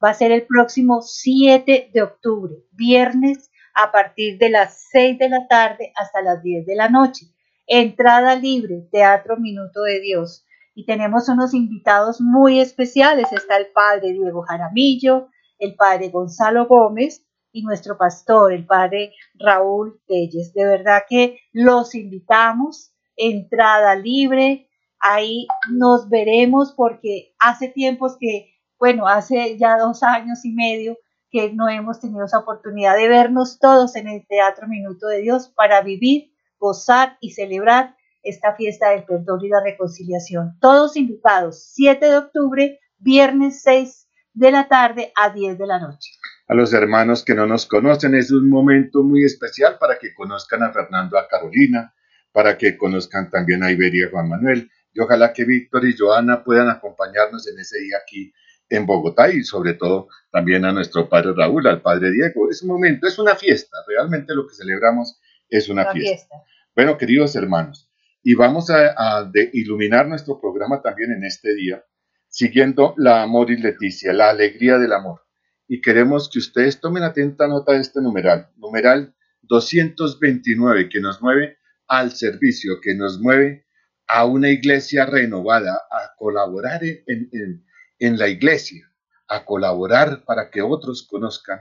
Va 0.04 0.10
a 0.10 0.14
ser 0.14 0.30
el 0.30 0.46
próximo 0.46 1.02
7 1.02 1.90
de 1.92 2.02
octubre, 2.02 2.54
viernes, 2.70 3.50
a 3.76 3.92
partir 3.92 4.38
de 4.38 4.48
las 4.48 4.86
6 4.90 5.18
de 5.18 5.28
la 5.28 5.46
tarde 5.46 5.92
hasta 5.94 6.22
las 6.22 6.42
10 6.42 6.64
de 6.64 6.74
la 6.74 6.88
noche. 6.88 7.26
Entrada 7.66 8.34
libre, 8.34 8.88
Teatro 8.90 9.36
Minuto 9.36 9.82
de 9.82 10.00
Dios. 10.00 10.46
Y 10.74 10.86
tenemos 10.86 11.28
unos 11.28 11.52
invitados 11.52 12.20
muy 12.20 12.58
especiales. 12.58 13.30
Está 13.32 13.58
el 13.58 13.66
padre 13.66 14.12
Diego 14.12 14.42
Jaramillo, 14.42 15.28
el 15.58 15.74
padre 15.74 16.08
Gonzalo 16.08 16.66
Gómez 16.66 17.26
y 17.52 17.62
nuestro 17.62 17.98
pastor, 17.98 18.54
el 18.54 18.64
padre 18.64 19.12
Raúl 19.34 20.00
Telles. 20.06 20.54
De 20.54 20.64
verdad 20.64 21.02
que 21.06 21.38
los 21.52 21.94
invitamos. 21.94 22.94
Entrada 23.14 23.94
libre. 23.94 24.70
Ahí 24.98 25.46
nos 25.70 26.08
veremos 26.08 26.72
porque 26.74 27.34
hace 27.38 27.68
tiempos 27.68 28.16
que, 28.18 28.54
bueno, 28.78 29.06
hace 29.06 29.58
ya 29.58 29.76
dos 29.76 30.02
años 30.02 30.46
y 30.46 30.52
medio 30.52 30.96
que 31.30 31.52
no 31.52 31.68
hemos 31.68 32.00
tenido 32.00 32.24
esa 32.24 32.38
oportunidad 32.38 32.96
de 32.96 33.08
vernos 33.08 33.58
todos 33.58 33.96
en 33.96 34.08
el 34.08 34.26
Teatro 34.26 34.68
Minuto 34.68 35.08
de 35.08 35.20
Dios 35.20 35.48
para 35.48 35.82
vivir 35.82 36.32
gozar 36.58 37.18
y 37.20 37.32
celebrar 37.32 37.96
esta 38.22 38.54
fiesta 38.54 38.90
del 38.90 39.04
perdón 39.04 39.44
y 39.44 39.48
la 39.48 39.62
reconciliación. 39.62 40.58
Todos 40.60 40.96
invitados, 40.96 41.70
7 41.74 42.04
de 42.04 42.16
octubre, 42.16 42.80
viernes 42.98 43.62
6 43.62 44.08
de 44.34 44.50
la 44.50 44.68
tarde 44.68 45.12
a 45.16 45.30
10 45.30 45.58
de 45.58 45.66
la 45.66 45.78
noche. 45.78 46.10
A 46.48 46.54
los 46.54 46.72
hermanos 46.72 47.24
que 47.24 47.34
no 47.34 47.46
nos 47.46 47.66
conocen, 47.66 48.14
es 48.14 48.30
un 48.30 48.48
momento 48.48 49.02
muy 49.02 49.24
especial 49.24 49.78
para 49.78 49.98
que 49.98 50.14
conozcan 50.14 50.62
a 50.62 50.72
Fernando, 50.72 51.18
a 51.18 51.26
Carolina, 51.28 51.94
para 52.32 52.56
que 52.58 52.76
conozcan 52.76 53.30
también 53.30 53.62
a 53.62 53.72
Iberia 53.72 54.04
y 54.04 54.08
a 54.08 54.10
Juan 54.10 54.28
Manuel. 54.28 54.70
Y 54.92 55.00
ojalá 55.00 55.32
que 55.32 55.44
Víctor 55.44 55.86
y 55.86 55.96
Joana 55.96 56.44
puedan 56.44 56.68
acompañarnos 56.68 57.48
en 57.48 57.58
ese 57.58 57.78
día 57.80 57.96
aquí 58.02 58.32
en 58.68 58.86
Bogotá 58.86 59.30
y 59.30 59.42
sobre 59.42 59.74
todo 59.74 60.08
también 60.30 60.64
a 60.64 60.72
nuestro 60.72 61.08
padre 61.08 61.32
Raúl, 61.36 61.66
al 61.66 61.82
padre 61.82 62.10
Diego. 62.10 62.50
Es 62.50 62.62
un 62.62 62.68
momento, 62.68 63.06
es 63.06 63.18
una 63.18 63.36
fiesta, 63.36 63.76
realmente 63.86 64.34
lo 64.34 64.46
que 64.46 64.54
celebramos 64.54 65.20
es 65.48 65.68
una, 65.68 65.92
fiesta. 65.92 66.36
Bueno, 66.74 66.98
queridos 66.98 67.36
hermanos, 67.36 67.90
y 68.22 68.34
vamos 68.34 68.70
a, 68.70 69.30
iluminar 69.52 70.08
nuestro 70.08 70.40
programa 70.40 70.82
también 70.82 71.12
en 71.12 71.24
este 71.24 71.54
día, 71.54 71.84
siguiendo 72.28 72.94
la 72.96 73.22
amor 73.22 73.50
y 73.50 73.56
Leticia, 73.56 74.12
la 74.12 74.30
alegría 74.30 74.78
del 74.78 74.92
amor. 74.92 75.20
Y 75.68 75.80
queremos 75.80 76.28
que 76.28 76.38
ustedes 76.38 76.80
tomen 76.80 77.02
atenta 77.02 77.46
nota 77.46 77.72
de 77.72 77.80
este 77.80 78.00
numeral, 78.00 78.50
numeral 78.56 79.14
229, 79.42 80.88
que 80.88 81.00
nos 81.00 81.22
mueve 81.22 81.58
al 81.86 82.12
servicio, 82.12 82.80
que 82.80 82.94
nos 82.94 83.20
mueve 83.20 83.64
a 84.08 84.24
una 84.24 84.50
iglesia 84.50 85.06
renovada, 85.06 85.74
a 85.90 86.14
colaborar 86.16 86.82
en, 86.84 87.28
en 87.32 87.65
la 87.98 88.28
iglesia, 88.28 88.90
a 89.28 89.44
colaborar 89.44 90.24
para 90.24 90.50
que 90.50 90.62
otros 90.62 91.06
conozcan 91.06 91.60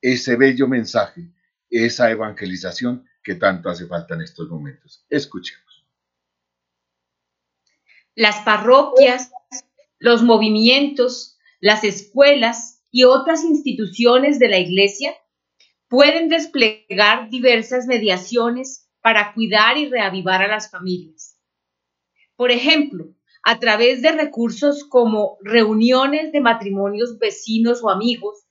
ese 0.00 0.36
bello 0.36 0.68
mensaje, 0.68 1.30
esa 1.70 2.10
evangelización 2.10 3.06
que 3.22 3.34
tanto 3.34 3.68
hace 3.68 3.86
falta 3.86 4.14
en 4.14 4.22
estos 4.22 4.48
momentos. 4.48 5.04
Escuchemos. 5.08 5.86
Las 8.14 8.36
parroquias, 8.40 9.30
los 9.98 10.22
movimientos, 10.22 11.38
las 11.60 11.84
escuelas 11.84 12.84
y 12.90 13.04
otras 13.04 13.44
instituciones 13.44 14.38
de 14.38 14.48
la 14.48 14.58
Iglesia 14.58 15.14
pueden 15.88 16.28
desplegar 16.28 17.30
diversas 17.30 17.86
mediaciones 17.86 18.88
para 19.00 19.34
cuidar 19.34 19.76
y 19.76 19.88
reavivar 19.88 20.42
a 20.42 20.48
las 20.48 20.70
familias. 20.70 21.38
Por 22.36 22.50
ejemplo, 22.50 23.15
a 23.48 23.60
través 23.60 24.02
de 24.02 24.10
recursos 24.10 24.82
como 24.82 25.38
reuniones 25.40 26.32
de 26.32 26.40
matrimonios 26.40 27.16
vecinos 27.20 27.80
o 27.80 27.90
amigos, 27.90 28.44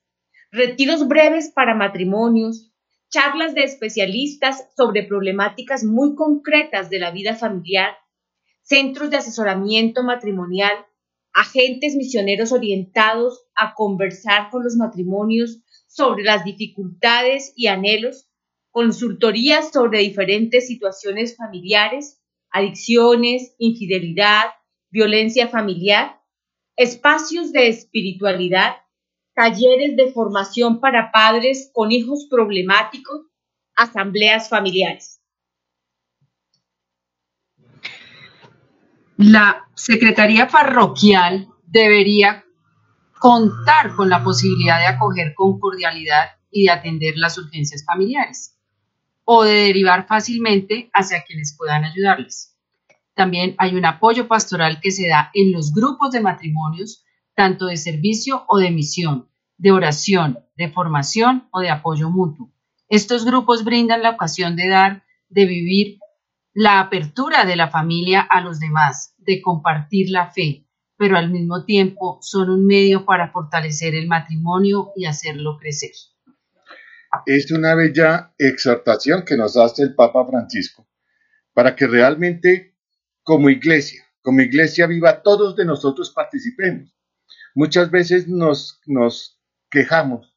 retiros 0.52 1.10
breves 1.10 1.52
para 1.54 1.76
matrimonios, 1.76 2.72
charlas 3.10 3.54
de 3.54 3.66
especialistas 3.66 4.70
sobre 4.78 5.04
problemáticas 5.04 5.84
muy 5.84 6.16
concretas 6.16 6.90
de 6.90 7.00
la 7.00 7.12
vida 7.12 7.36
familiar, 7.36 7.98
centros 8.62 9.10
de 9.10 9.18
asesoramiento 9.18 10.02
matrimonial, 10.02 10.86
agentes 11.34 11.98
misioneros 11.98 12.54
orientados 12.54 13.44
a 13.54 13.74
conversar 13.74 14.50
con 14.50 14.64
los 14.64 14.78
matrimonios 14.78 15.60
sobre 15.88 16.24
las 16.24 16.46
dificultades 16.46 17.52
y 17.58 17.68
anhelos, 17.68 18.30
consultorías 18.72 19.74
sobre 19.74 20.00
diferentes 20.00 20.68
situaciones 20.68 21.36
familiares, 21.36 22.22
adicciones, 22.50 23.56
infidelidad, 23.58 24.46
violencia 24.96 25.50
familiar, 25.50 26.22
espacios 26.78 27.52
de 27.52 27.68
espiritualidad, 27.68 28.78
talleres 29.34 29.98
de 29.98 30.14
formación 30.14 30.80
para 30.80 31.12
padres 31.12 31.70
con 31.74 31.92
hijos 31.92 32.28
problemáticos, 32.30 33.26
asambleas 33.76 34.48
familiares. 34.48 35.20
La 39.18 39.68
Secretaría 39.76 40.48
Parroquial 40.48 41.50
debería 41.66 42.46
contar 43.20 43.96
con 43.96 44.10
la 44.10 44.24
posibilidad 44.24 44.80
de 44.80 44.88
acoger 44.88 45.34
con 45.36 45.60
cordialidad 45.60 46.38
y 46.50 46.64
de 46.64 46.72
atender 46.72 47.16
las 47.18 47.38
urgencias 47.38 47.84
familiares 47.84 48.58
o 49.26 49.44
de 49.44 49.56
derivar 49.56 50.08
fácilmente 50.08 50.90
hacia 50.94 51.26
quienes 51.26 51.54
puedan 51.58 51.84
ayudarles. 51.84 52.55
También 53.15 53.56
hay 53.58 53.75
un 53.75 53.86
apoyo 53.86 54.28
pastoral 54.28 54.80
que 54.82 54.91
se 54.91 55.08
da 55.08 55.32
en 55.34 55.51
los 55.51 55.73
grupos 55.73 56.12
de 56.12 56.21
matrimonios 56.21 57.04
tanto 57.34 57.67
de 57.67 57.78
servicio 57.78 58.45
o 58.47 58.60
de 58.60 58.71
misión, 58.71 59.30
de 59.58 59.71
oración, 59.71 60.39
de 60.56 60.69
formación 60.69 61.47
o 61.51 61.62
de 61.62 61.69
apoyo 61.69 62.10
mutuo. 62.10 62.51
Estos 62.89 63.25
grupos 63.25 63.63
brindan 63.63 64.04
la 64.04 64.12
ocasión 64.12 64.56
de 64.56 64.67
dar, 64.67 65.04
de 65.30 65.45
vivir 65.45 65.99
la 66.54 66.80
apertura 66.80 67.45
de 67.45 67.56
la 67.56 67.69
familia 67.69 68.21
a 68.21 68.41
los 68.41 68.60
demás, 68.60 69.15
de 69.17 69.41
compartir 69.41 70.10
la 70.10 70.32
fe, 70.32 70.65
pero 70.97 71.17
al 71.17 71.30
mismo 71.30 71.65
tiempo 71.65 72.19
son 72.21 72.49
un 72.49 72.65
medio 72.65 73.06
para 73.06 73.32
fortalecer 73.32 73.95
el 73.95 74.08
matrimonio 74.08 74.91
y 74.95 75.06
hacerlo 75.06 75.58
crecer. 75.58 75.91
Es 77.25 77.51
una 77.51 77.75
bella 77.75 78.34
exhortación 78.38 79.23
que 79.25 79.38
nos 79.38 79.58
hace 79.58 79.84
el 79.84 79.95
Papa 79.95 80.25
Francisco 80.25 80.88
para 81.54 81.75
que 81.75 81.88
realmente 81.88 82.75
como 83.26 83.50
iglesia, 83.50 84.06
como 84.22 84.42
iglesia 84.42 84.86
viva, 84.86 85.24
todos 85.24 85.56
de 85.56 85.66
nosotros 85.66 86.12
participemos. 86.12 86.96
Muchas 87.56 87.90
veces 87.90 88.28
nos, 88.28 88.80
nos 88.86 89.42
quejamos 89.70 90.32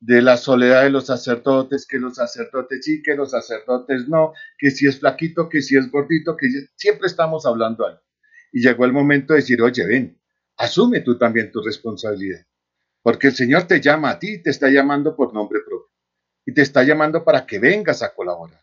de 0.00 0.20
la 0.20 0.36
soledad 0.36 0.82
de 0.82 0.90
los 0.90 1.06
sacerdotes, 1.06 1.86
que 1.86 2.00
los 2.00 2.16
sacerdotes 2.16 2.84
sí, 2.84 3.00
que 3.00 3.14
los 3.14 3.30
sacerdotes 3.30 4.08
no, 4.08 4.32
que 4.58 4.72
si 4.72 4.88
es 4.88 4.98
flaquito, 4.98 5.48
que 5.48 5.62
si 5.62 5.76
es 5.76 5.88
gordito, 5.88 6.36
que 6.36 6.48
siempre 6.74 7.06
estamos 7.06 7.46
hablando 7.46 7.86
algo. 7.86 8.02
Y 8.50 8.60
llegó 8.60 8.84
el 8.86 8.92
momento 8.92 9.34
de 9.34 9.38
decir, 9.40 9.62
oye, 9.62 9.86
ven, 9.86 10.20
asume 10.56 11.00
tú 11.00 11.16
también 11.16 11.52
tu 11.52 11.62
responsabilidad, 11.62 12.44
porque 13.02 13.28
el 13.28 13.34
Señor 13.34 13.68
te 13.68 13.80
llama 13.80 14.10
a 14.10 14.18
ti, 14.18 14.42
te 14.42 14.50
está 14.50 14.68
llamando 14.68 15.14
por 15.14 15.32
nombre 15.32 15.60
propio, 15.64 15.92
y 16.44 16.52
te 16.52 16.62
está 16.62 16.82
llamando 16.82 17.22
para 17.22 17.46
que 17.46 17.60
vengas 17.60 18.02
a 18.02 18.12
colaborar, 18.12 18.62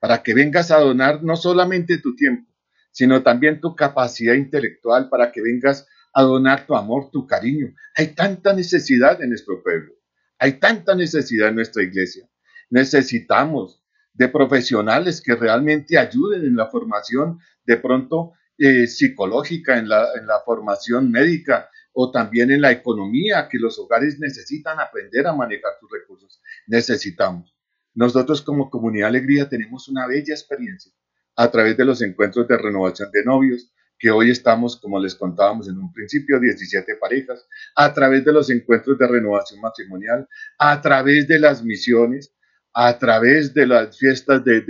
para 0.00 0.24
que 0.24 0.34
vengas 0.34 0.72
a 0.72 0.80
donar 0.80 1.22
no 1.22 1.36
solamente 1.36 1.98
tu 1.98 2.16
tiempo, 2.16 2.51
sino 2.92 3.22
también 3.22 3.60
tu 3.60 3.74
capacidad 3.74 4.34
intelectual, 4.34 5.08
para 5.08 5.32
que 5.32 5.40
vengas 5.40 5.88
a 6.12 6.22
donar 6.22 6.66
tu 6.66 6.76
amor, 6.76 7.10
tu 7.10 7.26
cariño. 7.26 7.74
Hay 7.96 8.08
tanta 8.14 8.52
necesidad 8.52 9.20
en 9.22 9.30
nuestro 9.30 9.62
pueblo, 9.62 9.94
hay 10.38 10.60
tanta 10.60 10.94
necesidad 10.94 11.48
en 11.48 11.56
nuestra 11.56 11.82
iglesia. 11.82 12.28
Necesitamos 12.70 13.82
de 14.12 14.28
profesionales 14.28 15.22
que 15.22 15.34
realmente 15.34 15.98
ayuden 15.98 16.44
en 16.44 16.54
la 16.54 16.68
formación 16.68 17.38
de 17.64 17.78
pronto 17.78 18.32
eh, 18.58 18.86
psicológica, 18.86 19.78
en 19.78 19.88
la, 19.88 20.08
en 20.14 20.26
la 20.26 20.40
formación 20.44 21.10
médica 21.10 21.70
o 21.94 22.10
también 22.10 22.50
en 22.50 22.60
la 22.60 22.72
economía, 22.72 23.48
que 23.50 23.58
los 23.58 23.78
hogares 23.78 24.18
necesitan 24.18 24.80
aprender 24.80 25.26
a 25.26 25.34
manejar 25.34 25.72
sus 25.80 25.90
recursos. 25.90 26.42
Necesitamos. 26.66 27.56
Nosotros 27.94 28.42
como 28.42 28.70
Comunidad 28.70 29.08
Alegría 29.08 29.48
tenemos 29.48 29.88
una 29.88 30.06
bella 30.06 30.34
experiencia 30.34 30.92
a 31.36 31.50
través 31.50 31.76
de 31.76 31.84
los 31.84 32.02
encuentros 32.02 32.46
de 32.48 32.58
renovación 32.58 33.10
de 33.12 33.24
novios, 33.24 33.72
que 33.98 34.10
hoy 34.10 34.30
estamos, 34.30 34.80
como 34.80 34.98
les 34.98 35.14
contábamos 35.14 35.68
en 35.68 35.78
un 35.78 35.92
principio, 35.92 36.40
17 36.40 36.96
parejas, 36.96 37.46
a 37.76 37.94
través 37.94 38.24
de 38.24 38.32
los 38.32 38.50
encuentros 38.50 38.98
de 38.98 39.06
renovación 39.06 39.60
matrimonial, 39.60 40.28
a 40.58 40.80
través 40.80 41.28
de 41.28 41.38
las 41.38 41.62
misiones, 41.62 42.34
a 42.74 42.98
través 42.98 43.54
de 43.54 43.66
las 43.66 43.96
fiestas 43.96 44.44
de, 44.44 44.64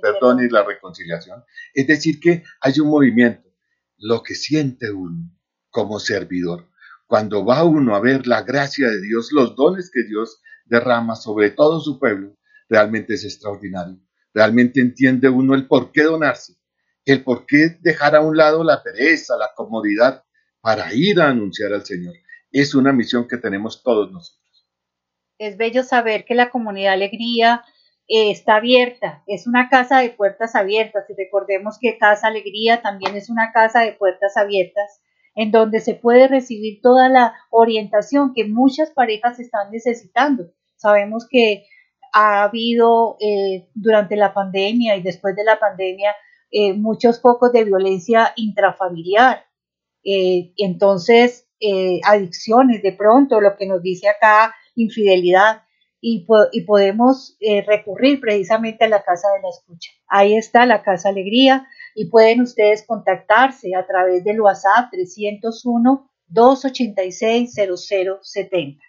perdón 0.00 0.42
y 0.42 0.48
la 0.48 0.64
reconciliación. 0.64 1.44
Es 1.74 1.86
decir, 1.86 2.18
que 2.18 2.44
hay 2.60 2.80
un 2.80 2.88
movimiento, 2.88 3.46
lo 3.98 4.22
que 4.22 4.34
siente 4.34 4.90
uno 4.90 5.30
como 5.68 6.00
servidor, 6.00 6.70
cuando 7.06 7.44
va 7.44 7.62
uno 7.62 7.94
a 7.94 8.00
ver 8.00 8.26
la 8.26 8.42
gracia 8.42 8.88
de 8.88 9.02
Dios, 9.02 9.32
los 9.32 9.54
dones 9.54 9.90
que 9.92 10.04
Dios 10.04 10.40
derrama 10.64 11.14
sobre 11.14 11.50
todo 11.50 11.80
su 11.80 11.98
pueblo, 11.98 12.36
realmente 12.70 13.14
es 13.14 13.24
extraordinario. 13.24 14.00
Realmente 14.36 14.82
entiende 14.82 15.30
uno 15.30 15.54
el 15.54 15.66
por 15.66 15.92
qué 15.92 16.02
donarse, 16.02 16.56
el 17.06 17.24
por 17.24 17.46
qué 17.46 17.78
dejar 17.80 18.14
a 18.14 18.20
un 18.20 18.36
lado 18.36 18.62
la 18.64 18.82
pereza, 18.82 19.34
la 19.38 19.48
comodidad, 19.56 20.24
para 20.60 20.92
ir 20.92 21.22
a 21.22 21.30
anunciar 21.30 21.72
al 21.72 21.86
Señor. 21.86 22.12
Es 22.52 22.74
una 22.74 22.92
misión 22.92 23.26
que 23.26 23.38
tenemos 23.38 23.82
todos 23.82 24.12
nosotros. 24.12 24.68
Es 25.38 25.56
bello 25.56 25.82
saber 25.82 26.26
que 26.26 26.34
la 26.34 26.50
comunidad 26.50 26.92
Alegría 26.92 27.64
eh, 28.08 28.30
está 28.30 28.56
abierta, 28.56 29.22
es 29.26 29.46
una 29.46 29.70
casa 29.70 30.00
de 30.00 30.10
puertas 30.10 30.54
abiertas 30.54 31.06
y 31.08 31.14
recordemos 31.14 31.78
que 31.80 31.96
Casa 31.96 32.26
Alegría 32.26 32.82
también 32.82 33.16
es 33.16 33.30
una 33.30 33.52
casa 33.52 33.80
de 33.80 33.94
puertas 33.94 34.36
abiertas 34.36 35.00
en 35.34 35.50
donde 35.50 35.80
se 35.80 35.94
puede 35.94 36.28
recibir 36.28 36.82
toda 36.82 37.08
la 37.08 37.32
orientación 37.48 38.34
que 38.34 38.44
muchas 38.44 38.90
parejas 38.90 39.40
están 39.40 39.70
necesitando. 39.70 40.52
Sabemos 40.76 41.26
que 41.26 41.64
ha 42.18 42.44
habido 42.44 43.18
eh, 43.20 43.68
durante 43.74 44.16
la 44.16 44.32
pandemia 44.32 44.96
y 44.96 45.02
después 45.02 45.36
de 45.36 45.44
la 45.44 45.58
pandemia 45.58 46.14
eh, 46.50 46.72
muchos 46.72 47.20
focos 47.20 47.52
de 47.52 47.64
violencia 47.64 48.32
intrafamiliar. 48.36 49.44
Eh, 50.02 50.54
entonces, 50.56 51.46
eh, 51.60 52.00
adicciones, 52.04 52.82
de 52.82 52.92
pronto, 52.92 53.42
lo 53.42 53.54
que 53.56 53.66
nos 53.66 53.82
dice 53.82 54.08
acá, 54.08 54.54
infidelidad, 54.74 55.62
y, 56.00 56.26
y 56.52 56.60
podemos 56.62 57.36
recurrir 57.66 58.20
precisamente 58.20 58.84
a 58.84 58.88
la 58.88 59.02
Casa 59.02 59.28
de 59.34 59.42
la 59.42 59.48
Escucha. 59.48 59.90
Ahí 60.08 60.36
está 60.36 60.64
la 60.64 60.82
Casa 60.82 61.08
Alegría 61.08 61.66
y 61.94 62.08
pueden 62.08 62.42
ustedes 62.42 62.86
contactarse 62.86 63.74
a 63.74 63.86
través 63.86 64.22
del 64.22 64.40
WhatsApp 64.40 64.90
301 64.90 66.10
286 66.28 67.54
0070. 67.54 68.84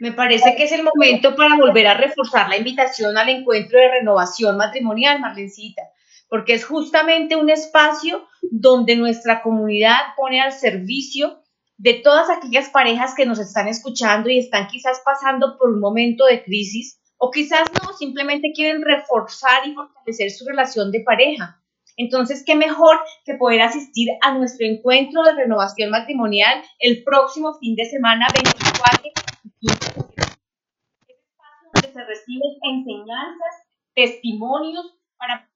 Me 0.00 0.12
parece 0.12 0.56
que 0.56 0.64
es 0.64 0.72
el 0.72 0.82
momento 0.82 1.36
para 1.36 1.56
volver 1.56 1.86
a 1.86 1.94
reforzar 1.94 2.48
la 2.48 2.56
invitación 2.56 3.16
al 3.16 3.28
encuentro 3.28 3.78
de 3.78 3.90
renovación 3.90 4.56
matrimonial, 4.56 5.20
Marlencita, 5.20 5.82
porque 6.28 6.54
es 6.54 6.64
justamente 6.64 7.36
un 7.36 7.48
espacio 7.48 8.26
donde 8.50 8.96
nuestra 8.96 9.40
comunidad 9.40 9.98
pone 10.16 10.40
al 10.40 10.52
servicio 10.52 11.40
de 11.76 11.94
todas 11.94 12.28
aquellas 12.28 12.70
parejas 12.70 13.14
que 13.14 13.26
nos 13.26 13.38
están 13.38 13.68
escuchando 13.68 14.28
y 14.28 14.38
están 14.38 14.66
quizás 14.66 15.00
pasando 15.04 15.56
por 15.58 15.70
un 15.70 15.80
momento 15.80 16.24
de 16.26 16.42
crisis 16.42 17.00
o 17.16 17.30
quizás 17.30 17.64
no, 17.80 17.92
simplemente 17.92 18.52
quieren 18.54 18.82
reforzar 18.82 19.66
y 19.66 19.74
fortalecer 19.74 20.30
su 20.30 20.44
relación 20.46 20.90
de 20.90 21.00
pareja. 21.00 21.60
Entonces, 21.96 22.42
¿qué 22.44 22.56
mejor 22.56 22.98
que 23.24 23.34
poder 23.34 23.62
asistir 23.62 24.08
a 24.20 24.36
nuestro 24.36 24.66
encuentro 24.66 25.22
de 25.22 25.34
renovación 25.34 25.90
matrimonial 25.90 26.62
el 26.80 27.04
próximo 27.04 27.54
fin 27.60 27.76
de 27.76 27.84
semana 27.84 28.26
24 28.34 29.33
donde 31.74 31.92
se 31.92 32.04
reciben 32.04 32.52
enseñanzas, 32.62 33.66
testimonios 33.94 34.96
para 35.16 35.50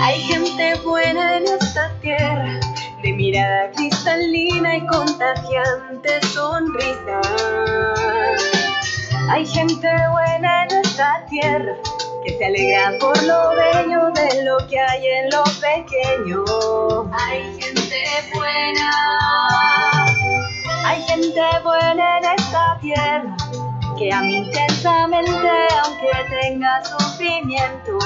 Hay 0.00 0.20
gente 0.22 0.74
buena 0.84 1.36
en 1.36 1.44
esta 1.44 1.92
tierra, 2.00 2.58
de 3.04 3.12
mirada 3.12 3.70
cristalina 3.70 4.78
y 4.78 4.86
contagiante 4.88 6.20
sonrisa 6.34 7.20
hay 9.28 9.46
gente 9.46 9.88
buena 10.10 10.64
en 10.64 10.78
esta 10.78 11.24
tierra 11.28 11.74
que 12.24 12.36
se 12.36 12.44
alegra 12.44 12.92
por 12.98 13.22
lo 13.24 13.50
bello 13.50 14.10
de 14.12 14.44
lo 14.44 14.58
que 14.68 14.78
hay 14.80 15.06
en 15.06 15.30
lo 15.30 15.44
pequeño. 15.60 16.44
Hay 17.12 17.60
gente 17.60 18.04
buena. 18.34 18.90
Hay 20.84 21.02
gente 21.02 21.42
buena 21.64 22.18
en 22.18 22.24
esta 22.24 22.78
tierra 22.80 23.36
que 23.98 24.12
ama 24.12 24.28
intensamente 24.28 25.50
aunque 25.84 26.10
tenga 26.30 26.84
sufrimiento. 26.84 27.98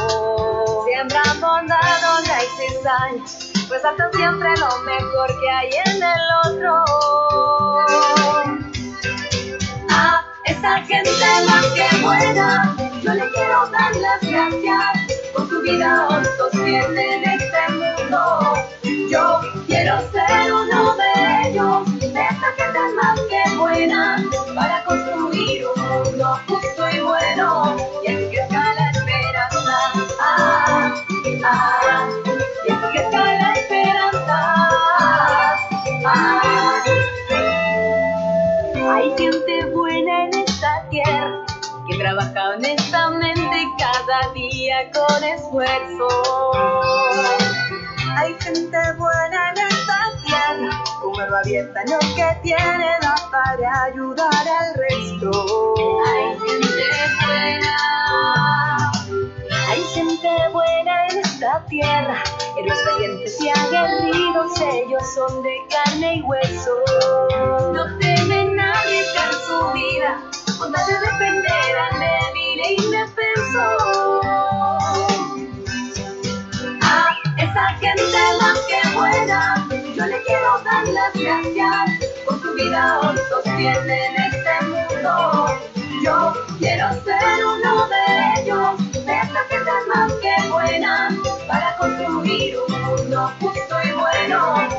Siembran 0.87 1.41
bondad 1.41 2.01
donde 2.03 2.31
hay 2.33 2.47
cizaña, 2.57 3.25
pues 3.69 3.85
hacen 3.85 4.13
siempre 4.13 4.51
lo 4.57 4.79
mejor 4.81 5.29
que 5.41 5.51
hay 5.51 5.71
en 5.87 6.03
el 6.03 6.21
otro. 6.45 6.85
Esa 10.61 10.77
gente 10.83 11.11
más 11.49 11.65
que 11.69 11.89
buena, 12.03 12.77
yo 13.03 13.15
le 13.15 13.27
quiero 13.31 13.67
dar 13.71 13.97
las 13.97 14.21
gracias 14.21 15.33
por 15.33 15.49
su 15.49 15.63
vida 15.63 16.07
hoy 16.11 16.23
sostiene 16.37 17.15
en 17.15 17.25
este 17.31 17.73
mundo. 17.73 18.55
Yo 19.11 19.41
quiero 19.67 20.01
ser 20.13 20.53
uno 20.53 20.97
de 20.97 21.49
ellos, 21.49 21.99
de 21.99 22.09
esa 22.09 22.53
gente 22.59 22.79
más 22.95 23.19
que 23.31 23.57
buena, 23.57 24.23
para 24.55 24.85
construir 24.85 25.65
un 25.65 25.83
mundo 25.83 26.39
justo 26.47 26.91
y 26.95 27.01
bueno 27.01 27.77
y 28.05 28.09
así 28.09 28.31
que 28.31 28.41
ah, 31.43 32.07
y 32.67 32.71
es 32.71 32.79
que 32.93 32.99
está 32.99 33.25
la 33.25 33.53
esperanza. 33.55 34.39
Ah, 36.05 36.85
hay 38.93 39.11
gente 39.17 39.70
trabaja 42.01 42.49
honestamente 42.57 43.69
cada 43.79 44.33
día 44.33 44.91
con 44.91 45.23
esfuerzo. 45.23 46.09
Hay 48.17 48.35
gente 48.41 48.79
buena 48.97 49.51
en 49.51 49.59
esta 49.69 49.99
tierra, 50.25 50.83
con 51.03 51.13
mano 51.13 51.37
abierta 51.37 51.83
en 51.83 51.91
lo 51.91 51.99
que 52.17 52.39
tiene 52.43 52.89
da 53.03 53.15
para 53.31 53.83
ayudar 53.85 54.49
al 54.49 54.75
resto. 54.77 55.75
Hay 56.07 56.39
gente 56.49 56.85
buena, 57.27 58.93
hay 59.69 59.83
gente 59.95 60.29
buena 60.53 61.07
en 61.09 61.19
esta 61.19 61.67
tierra, 61.67 62.23
héroes 62.57 62.85
valientes 62.87 63.41
y 63.43 63.51
aguerridos, 63.51 64.59
ellos 64.59 65.03
son 65.15 65.43
de 65.43 65.57
carne 65.69 66.15
y 66.17 66.23
hueso. 66.23 66.71
No 67.75 67.99
temen 67.99 68.59
arriesgar 68.59 69.33
su 69.35 69.73
vida, 69.73 70.19
con 70.61 70.71
tal 70.73 70.87
de 70.87 70.93
defender 70.93 71.79
al 71.79 71.99
débil 71.99 72.61
indefenso. 72.85 73.65
A 76.83 77.17
esa 77.39 77.69
gente 77.81 78.19
más 78.41 78.59
que 78.69 78.89
buena, 78.95 79.67
yo 79.97 80.05
le 80.05 80.23
quiero 80.23 80.61
dar 80.63 80.87
las 80.89 81.15
gracias 81.15 82.11
por 82.27 82.43
su 82.43 82.53
vida 82.53 83.01
hoy 83.01 83.17
sostiene 83.31 84.07
en 84.07 84.17
este 84.17 84.67
mundo. 84.67 85.59
Yo 86.05 86.35
quiero 86.59 86.93
ser 87.05 87.43
uno 87.43 87.89
de 87.89 88.43
ellos, 88.43 88.93
de 88.93 89.13
esa 89.17 89.41
gente 89.49 89.71
más 89.95 90.13
que 90.21 90.49
buena, 90.51 91.09
para 91.49 91.75
construir 91.77 92.59
un 92.69 92.83
mundo 92.83 93.33
justo 93.41 93.77
y 93.83 93.93
bueno. 93.93 94.70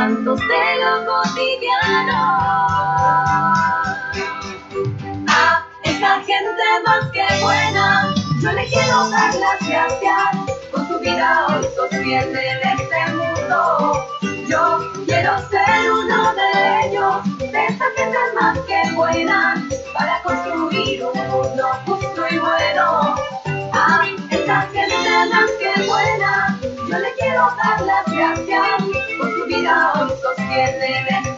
Santos 0.00 0.40
de 0.40 0.64
lo 0.80 0.92
cotidiano. 1.04 2.20
A 5.28 5.66
esa 5.84 6.12
gente 6.20 6.64
más 6.86 7.04
que 7.12 7.26
buena, 7.42 8.14
yo 8.40 8.50
le 8.52 8.66
quiero 8.68 9.10
dar 9.10 9.34
las 9.34 9.68
gracias, 9.68 10.36
con 10.72 10.88
su 10.88 10.98
vida 11.00 11.46
hoy 11.48 11.66
sostiene 11.76 12.40
en 12.52 12.60
este 12.78 13.12
mundo. 13.12 14.06
Yo 14.48 14.90
quiero 15.04 15.38
ser 15.50 15.92
uno 15.92 16.32
de 16.32 16.86
ellos, 16.86 17.38
de 17.52 17.66
esa 17.66 17.84
gente 17.94 18.18
más 18.40 18.58
que 18.60 18.92
buena, 18.92 19.62
para 19.92 20.22
construir 20.22 21.04
un 21.04 21.28
mundo 21.28 21.64
justo 21.84 22.22
y 22.30 22.38
bueno. 22.38 23.16
A 23.74 24.06
esa 24.30 24.62
gente 24.72 25.10
más 25.30 25.50
que 25.60 25.82
buena, 25.86 26.58
yo 26.88 26.98
le 26.98 27.12
quiero 27.18 27.48
dar 27.62 27.82
las 27.82 28.09
hoy 30.60 31.29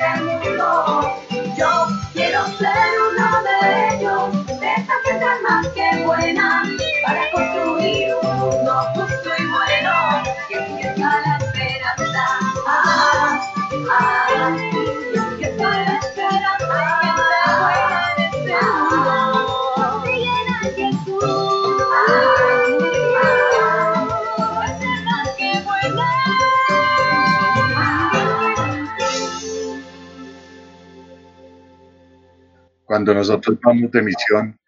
Cuando 32.93 33.15
nosotros 33.15 33.59
vamos 33.65 33.91
de 33.91 34.03
misión, 34.03 34.61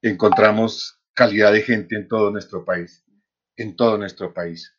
encontramos 0.00 0.98
calidad 1.12 1.52
de 1.52 1.60
gente 1.60 1.94
en 1.94 2.08
todo 2.08 2.30
nuestro 2.30 2.64
país, 2.64 3.04
en 3.54 3.76
todo 3.76 3.98
nuestro 3.98 4.32
país. 4.32 4.74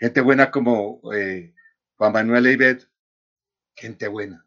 Gente 0.00 0.20
buena 0.20 0.50
como 0.50 1.00
eh, 1.14 1.54
Juan 1.94 2.12
Manuel 2.12 2.46
Eibet, 2.46 2.90
gente 3.76 4.08
buena. 4.08 4.44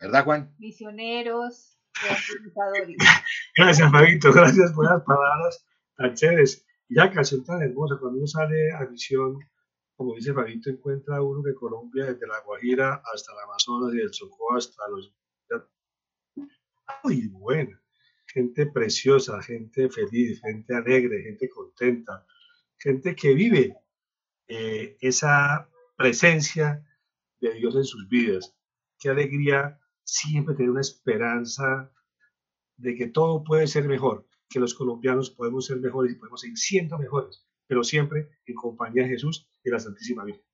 ¿Verdad, 0.00 0.24
Juan? 0.24 0.52
Misioneros. 0.58 1.78
Gracias, 3.56 3.88
Fabito, 3.88 4.32
gracias 4.32 4.72
por 4.72 4.86
las 4.86 5.04
palabras 5.04 5.64
tan 5.96 6.14
chéveres. 6.14 6.66
Y 6.88 6.94
la 6.96 7.08
canción 7.12 7.44
tan 7.44 7.62
hermosa, 7.62 7.98
cuando 8.00 8.18
uno 8.18 8.26
sale 8.26 8.72
a 8.72 8.80
misión, 8.80 9.38
como 9.94 10.16
dice 10.16 10.34
Fabito, 10.34 10.70
encuentra 10.70 11.22
uno 11.22 11.40
de 11.42 11.54
Colombia, 11.54 12.06
desde 12.06 12.26
La 12.26 12.40
Guajira 12.40 13.00
hasta 13.14 13.32
el 13.32 13.38
Amazonas 13.44 13.94
y 13.94 13.98
del 13.98 14.10
Chocó 14.10 14.56
hasta 14.56 14.88
los... 14.88 15.14
Muy 17.04 17.28
buena, 17.28 17.80
gente 18.26 18.66
preciosa, 18.66 19.42
gente 19.42 19.88
feliz, 19.88 20.40
gente 20.40 20.74
alegre, 20.74 21.22
gente 21.22 21.48
contenta, 21.48 22.26
gente 22.78 23.14
que 23.14 23.34
vive 23.34 23.76
eh, 24.48 24.96
esa 25.00 25.68
presencia 25.96 26.84
de 27.40 27.54
Dios 27.54 27.76
en 27.76 27.84
sus 27.84 28.08
vidas. 28.08 28.56
Qué 28.98 29.10
alegría 29.10 29.78
siempre 30.04 30.54
tener 30.54 30.70
una 30.70 30.80
esperanza 30.80 31.92
de 32.76 32.94
que 32.94 33.08
todo 33.08 33.44
puede 33.44 33.66
ser 33.66 33.86
mejor, 33.86 34.26
que 34.48 34.60
los 34.60 34.74
colombianos 34.74 35.30
podemos 35.30 35.66
ser 35.66 35.78
mejores 35.78 36.12
y 36.12 36.16
podemos 36.16 36.40
seguir 36.40 36.56
siendo 36.56 36.98
mejores, 36.98 37.46
pero 37.66 37.84
siempre 37.84 38.28
en 38.46 38.54
compañía 38.54 39.02
de 39.02 39.10
Jesús 39.10 39.50
y 39.62 39.70
la 39.70 39.78
Santísima 39.78 40.24
Virgen. 40.24 40.44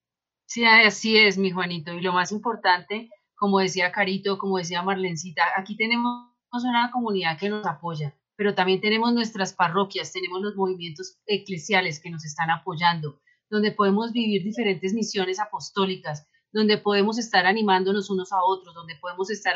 Sí, 0.47 0.65
así 0.65 1.17
es, 1.17 1.39
mi 1.39 1.51
Juanito. 1.51 1.93
Y 1.93 2.01
lo 2.01 2.13
más 2.13 2.33
importante, 2.33 3.09
como 3.37 3.59
decía 3.59 3.93
Carito, 3.93 4.39
como 4.39 4.59
decía 4.59 4.83
Marlencita, 4.83 5.43
aquí 5.57 5.77
tenemos 5.77 6.29
una 6.53 6.91
comunidad 6.93 7.39
que 7.39 7.49
nos 7.49 7.67
apoya, 7.67 8.15
pero 8.37 8.55
también 8.55 8.81
tenemos 8.81 9.13
nuestras 9.13 9.53
parroquias, 9.53 10.13
tenemos 10.13 10.41
los 10.41 10.55
movimientos 10.55 11.19
eclesiales 11.27 12.01
que 12.01 12.11
nos 12.11 12.25
están 12.25 12.51
apoyando, 12.51 13.21
donde 13.51 13.73
podemos 13.73 14.13
vivir 14.13 14.43
diferentes 14.45 14.95
misiones 14.95 15.41
apostólicas, 15.41 16.29
donde 16.53 16.79
podemos 16.79 17.19
estar 17.19 17.47
animándonos 17.47 18.11
unos 18.11 18.33
a 18.33 18.39
otros, 18.45 18.75
donde 18.75 18.95
podemos 18.97 19.31
estar 19.31 19.55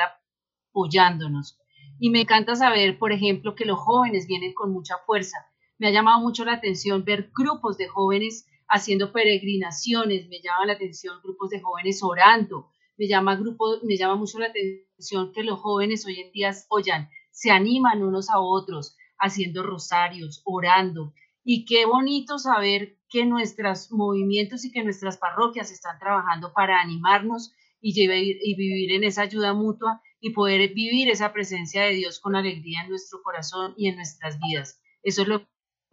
apoyándonos. 0.72 1.58
Y 2.00 2.10
me 2.10 2.22
encanta 2.22 2.56
saber, 2.56 2.98
por 2.98 3.12
ejemplo, 3.12 3.54
que 3.54 3.64
los 3.64 3.78
jóvenes 3.78 4.26
vienen 4.26 4.52
con 4.52 4.72
mucha 4.72 4.96
fuerza. 5.06 5.38
Me 5.78 5.88
ha 5.88 5.90
llamado 5.90 6.20
mucho 6.20 6.44
la 6.44 6.54
atención 6.54 7.04
ver 7.04 7.30
grupos 7.36 7.76
de 7.76 7.88
jóvenes 7.88 8.46
haciendo 8.68 9.12
peregrinaciones, 9.12 10.28
me 10.28 10.40
llama 10.40 10.66
la 10.66 10.72
atención 10.74 11.20
grupos 11.22 11.50
de 11.50 11.60
jóvenes 11.60 12.02
orando, 12.02 12.70
me 12.98 13.06
llama, 13.06 13.36
grupo, 13.36 13.78
me 13.84 13.96
llama 13.96 14.16
mucho 14.16 14.38
la 14.38 14.46
atención 14.46 15.32
que 15.32 15.44
los 15.44 15.60
jóvenes 15.60 16.04
hoy 16.04 16.20
en 16.20 16.32
día 16.32 16.52
oyan, 16.68 17.08
se 17.30 17.50
animan 17.50 18.02
unos 18.02 18.28
a 18.28 18.40
otros 18.40 18.96
haciendo 19.18 19.62
rosarios, 19.62 20.42
orando. 20.44 21.14
Y 21.44 21.64
qué 21.64 21.86
bonito 21.86 22.38
saber 22.38 22.98
que 23.08 23.24
nuestros 23.24 23.90
movimientos 23.92 24.64
y 24.64 24.72
que 24.72 24.82
nuestras 24.82 25.16
parroquias 25.16 25.70
están 25.70 25.98
trabajando 25.98 26.52
para 26.52 26.80
animarnos 26.80 27.54
y, 27.80 27.94
vivir, 27.94 28.38
y 28.42 28.54
vivir 28.56 28.92
en 28.92 29.04
esa 29.04 29.22
ayuda 29.22 29.54
mutua 29.54 30.02
y 30.20 30.30
poder 30.30 30.74
vivir 30.74 31.08
esa 31.08 31.32
presencia 31.32 31.84
de 31.84 31.94
Dios 31.94 32.18
con 32.18 32.34
alegría 32.34 32.82
en 32.82 32.90
nuestro 32.90 33.22
corazón 33.22 33.74
y 33.76 33.88
en 33.88 33.96
nuestras 33.96 34.38
vidas. 34.40 34.80
Eso 35.02 35.22
es 35.22 35.28
lo 35.28 35.46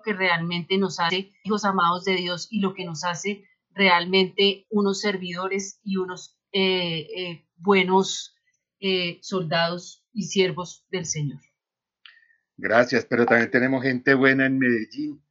que 0.04 0.14
realmente 0.14 0.78
nos 0.78 1.00
hace 1.00 1.32
hijos 1.44 1.64
amados 1.66 2.04
de 2.04 2.16
Dios 2.16 2.48
y 2.50 2.60
lo 2.60 2.74
que 2.74 2.86
nos 2.86 3.04
hace 3.04 3.46
realmente 3.70 4.66
unos 4.70 5.02
servidores 5.02 5.80
y 5.84 5.98
unos 5.98 6.38
eh, 6.58 7.08
eh, 7.18 7.46
buenos 7.58 8.34
eh, 8.80 9.20
soldados 9.22 10.06
y 10.14 10.24
siervos 10.24 10.86
del 10.90 11.06
Señor. 11.06 11.42
Gracias, 12.56 13.06
pero 13.06 13.26
también 13.26 13.52
tenemos 13.52 13.84
gente 13.84 14.14
buena 14.14 14.46
en 14.46 14.58
Medellín, 14.58 15.22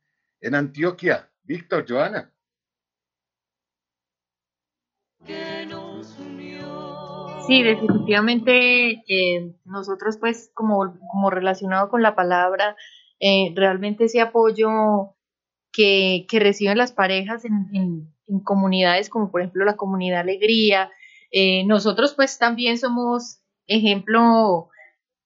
en 0.43 0.55
Antioquia. 0.55 1.31
Víctor, 1.45 1.87
Joana. 1.89 2.31
Sí, 7.47 7.63
definitivamente 7.63 9.03
eh, 9.09 9.55
nosotros 9.65 10.19
pues 10.19 10.51
como, 10.53 10.99
como 11.11 11.31
relacionado 11.31 11.89
con 11.89 12.03
la 12.03 12.15
palabra, 12.15 12.77
eh, 13.19 13.51
realmente 13.57 14.05
ese 14.05 14.21
apoyo 14.21 15.17
que, 15.73 16.27
que 16.29 16.39
reciben 16.39 16.77
las 16.77 16.93
parejas 16.93 17.47
en, 17.47 17.69
en, 17.73 18.15
en 18.27 18.41
comunidades 18.41 19.09
como 19.09 19.31
por 19.31 19.41
ejemplo 19.41 19.65
la 19.65 19.77
comunidad 19.77 20.21
Alegría, 20.21 20.91
Eh, 21.37 21.65
nosotros 21.67 22.15
pues 22.15 22.39
también 22.39 22.79
somos 22.79 23.41
ejemplo, 23.67 24.69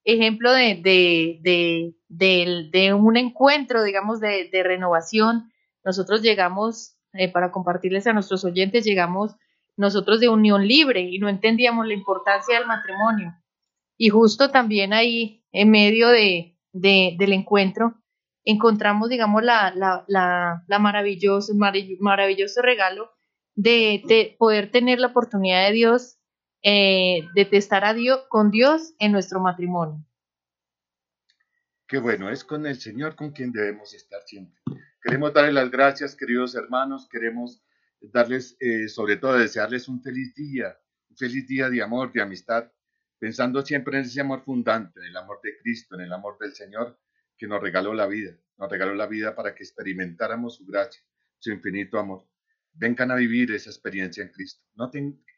ejemplo 0.03 0.51
de, 0.51 1.93
un 2.95 3.15
encuentro, 3.15 3.83
digamos, 3.83 4.19
de, 4.19 4.49
renovación. 4.63 5.51
Nosotros 5.85 6.23
llegamos, 6.23 6.95
eh, 7.13 7.31
para 7.31 7.51
compartirles 7.51 8.07
a 8.07 8.13
nuestros 8.13 8.43
oyentes, 8.43 8.85
llegamos 8.85 9.35
nosotros 9.77 10.19
de 10.19 10.29
unión 10.29 10.67
libre 10.67 11.01
y 11.01 11.19
no 11.19 11.29
entendíamos 11.29 11.85
la 11.85 11.93
importancia 11.93 12.57
del 12.57 12.67
matrimonio. 12.67 13.35
Y 13.95 14.09
justo 14.09 14.49
también 14.49 14.93
ahí, 14.93 15.45
en 15.51 15.69
medio 15.69 16.09
de, 16.09 16.57
del 16.73 17.33
encuentro, 17.33 18.01
encontramos, 18.45 19.09
digamos, 19.09 19.43
la, 19.43 19.71
la, 19.75 20.05
la, 20.07 20.63
la 20.65 20.79
maravilloso, 20.79 21.53
maravilloso 21.53 22.63
regalo 22.63 23.11
de, 23.61 24.35
poder 24.37 24.71
tener 24.71 24.99
la 24.99 25.07
oportunidad 25.07 25.67
de 25.67 25.73
Dios, 25.73 26.17
eh, 26.63 27.27
de 27.35 27.45
testar 27.45 27.83
a 27.83 27.93
Dios, 27.93 28.21
con 28.29 28.51
Dios 28.51 28.93
en 28.99 29.11
nuestro 29.11 29.39
matrimonio. 29.39 30.05
Qué 31.87 31.97
bueno, 31.97 32.29
es 32.29 32.43
con 32.43 32.65
el 32.65 32.79
Señor 32.79 33.15
con 33.15 33.31
quien 33.31 33.51
debemos 33.51 33.93
estar 33.93 34.21
siempre. 34.25 34.61
Queremos 35.01 35.33
darles 35.33 35.53
las 35.53 35.71
gracias, 35.71 36.15
queridos 36.15 36.55
hermanos, 36.55 37.07
queremos 37.09 37.61
darles, 37.99 38.55
eh, 38.59 38.87
sobre 38.87 39.17
todo, 39.17 39.33
desearles 39.33 39.87
un 39.87 40.01
feliz 40.01 40.33
día, 40.35 40.77
un 41.09 41.17
feliz 41.17 41.47
día 41.47 41.69
de 41.69 41.81
amor, 41.81 42.11
de 42.13 42.21
amistad, 42.21 42.71
pensando 43.17 43.65
siempre 43.65 43.97
en 43.97 44.05
ese 44.05 44.21
amor 44.21 44.43
fundante, 44.43 44.99
en 44.99 45.07
el 45.07 45.17
amor 45.17 45.39
de 45.43 45.57
Cristo, 45.57 45.95
en 45.95 46.01
el 46.01 46.13
amor 46.13 46.37
del 46.39 46.53
Señor, 46.53 46.97
que 47.37 47.47
nos 47.47 47.61
regaló 47.61 47.93
la 47.93 48.07
vida, 48.07 48.37
nos 48.57 48.69
regaló 48.69 48.93
la 48.93 49.07
vida 49.07 49.35
para 49.35 49.55
que 49.55 49.63
experimentáramos 49.63 50.55
su 50.55 50.65
gracia, 50.65 51.01
su 51.39 51.51
infinito 51.51 51.97
amor. 51.97 52.25
Vengan 52.73 53.11
a 53.11 53.15
vivir 53.15 53.51
esa 53.51 53.69
experiencia 53.69 54.23
en 54.23 54.29
Cristo. 54.29 54.63
No, 54.75 54.91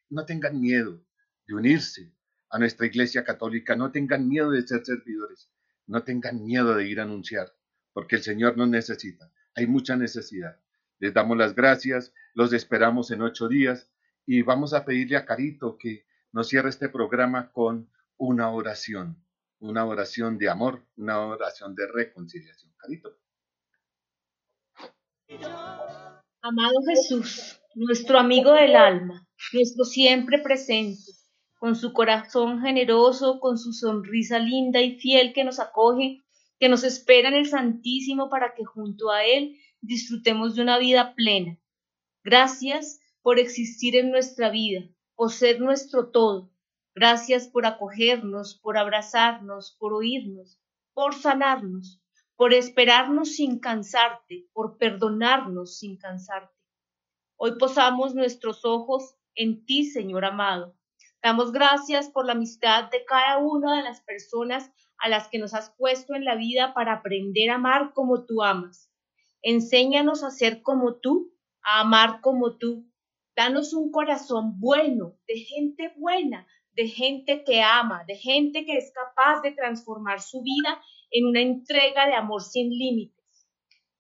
no 0.09 0.25
tengan 0.25 0.59
miedo 0.59 1.03
de 1.47 1.53
unirse 1.53 2.13
a 2.49 2.59
nuestra 2.59 2.85
iglesia 2.85 3.23
católica, 3.23 3.75
no 3.75 3.91
tengan 3.91 4.27
miedo 4.27 4.51
de 4.51 4.67
ser 4.67 4.85
servidores, 4.85 5.49
no 5.87 6.03
tengan 6.03 6.43
miedo 6.43 6.75
de 6.75 6.87
ir 6.87 6.99
a 6.99 7.03
anunciar, 7.03 7.51
porque 7.93 8.17
el 8.17 8.23
Señor 8.23 8.57
nos 8.57 8.69
necesita. 8.69 9.31
Hay 9.55 9.67
mucha 9.67 9.95
necesidad. 9.95 10.59
Les 10.99 11.13
damos 11.13 11.37
las 11.37 11.55
gracias, 11.55 12.13
los 12.33 12.53
esperamos 12.53 13.11
en 13.11 13.21
ocho 13.21 13.47
días 13.47 13.89
y 14.25 14.41
vamos 14.41 14.73
a 14.73 14.85
pedirle 14.85 15.17
a 15.17 15.25
Carito 15.25 15.77
que 15.77 16.05
nos 16.31 16.49
cierre 16.49 16.69
este 16.69 16.89
programa 16.89 17.51
con 17.51 17.89
una 18.17 18.49
oración 18.49 19.23
una 19.61 19.85
oración 19.85 20.37
de 20.37 20.49
amor, 20.49 20.85
una 20.97 21.19
oración 21.19 21.75
de 21.75 21.87
reconciliación. 21.87 22.73
Carito. 22.77 23.17
Amado 26.43 26.81
Jesús, 26.87 27.61
nuestro 27.75 28.17
amigo 28.17 28.53
del 28.53 28.75
alma, 28.75 29.27
nuestro 29.53 29.85
siempre 29.85 30.39
presente, 30.39 31.11
con 31.59 31.75
su 31.75 31.93
corazón 31.93 32.61
generoso, 32.61 33.39
con 33.39 33.57
su 33.57 33.73
sonrisa 33.73 34.39
linda 34.39 34.81
y 34.81 34.99
fiel 34.99 35.33
que 35.33 35.43
nos 35.43 35.59
acoge, 35.59 36.23
que 36.59 36.69
nos 36.69 36.83
espera 36.83 37.29
en 37.29 37.35
el 37.35 37.45
Santísimo 37.45 38.29
para 38.29 38.55
que 38.55 38.65
junto 38.65 39.11
a 39.11 39.23
Él 39.23 39.57
disfrutemos 39.81 40.55
de 40.55 40.63
una 40.63 40.79
vida 40.79 41.13
plena. 41.15 41.59
Gracias 42.23 42.99
por 43.21 43.39
existir 43.39 43.95
en 43.95 44.11
nuestra 44.11 44.49
vida, 44.49 44.89
por 45.15 45.31
ser 45.31 45.61
nuestro 45.61 46.09
todo, 46.09 46.51
Gracias 46.93 47.47
por 47.47 47.65
acogernos, 47.65 48.59
por 48.61 48.77
abrazarnos, 48.77 49.77
por 49.79 49.93
oírnos, 49.93 50.59
por 50.93 51.15
sanarnos, 51.15 52.00
por 52.41 52.55
esperarnos 52.55 53.35
sin 53.35 53.59
cansarte, 53.59 54.49
por 54.51 54.79
perdonarnos 54.79 55.77
sin 55.77 55.99
cansarte. 55.99 56.57
Hoy 57.35 57.51
posamos 57.59 58.15
nuestros 58.15 58.65
ojos 58.65 59.15
en 59.35 59.63
ti, 59.63 59.85
Señor 59.85 60.25
amado. 60.25 60.75
Damos 61.21 61.51
gracias 61.51 62.09
por 62.09 62.25
la 62.25 62.31
amistad 62.31 62.89
de 62.89 63.05
cada 63.05 63.37
una 63.37 63.77
de 63.77 63.83
las 63.83 64.01
personas 64.01 64.71
a 64.97 65.07
las 65.07 65.27
que 65.27 65.37
nos 65.37 65.53
has 65.53 65.69
puesto 65.77 66.15
en 66.15 66.25
la 66.25 66.33
vida 66.33 66.73
para 66.73 66.93
aprender 66.93 67.51
a 67.51 67.57
amar 67.57 67.93
como 67.93 68.25
tú 68.25 68.41
amas. 68.41 68.91
Enséñanos 69.43 70.23
a 70.23 70.31
ser 70.31 70.63
como 70.63 70.95
tú, 70.95 71.31
a 71.61 71.81
amar 71.81 72.21
como 72.21 72.57
tú. 72.57 72.89
Danos 73.35 73.71
un 73.71 73.91
corazón 73.91 74.59
bueno, 74.59 75.15
de 75.27 75.35
gente 75.41 75.93
buena, 75.95 76.47
de 76.71 76.87
gente 76.87 77.43
que 77.43 77.61
ama, 77.61 78.03
de 78.07 78.15
gente 78.15 78.65
que 78.65 78.77
es 78.77 78.91
capaz 78.91 79.41
de 79.43 79.51
transformar 79.51 80.21
su 80.21 80.41
vida 80.41 80.81
en 81.11 81.25
una 81.27 81.41
entrega 81.41 82.07
de 82.07 82.13
amor 82.13 82.41
sin 82.41 82.69
límites. 82.69 83.47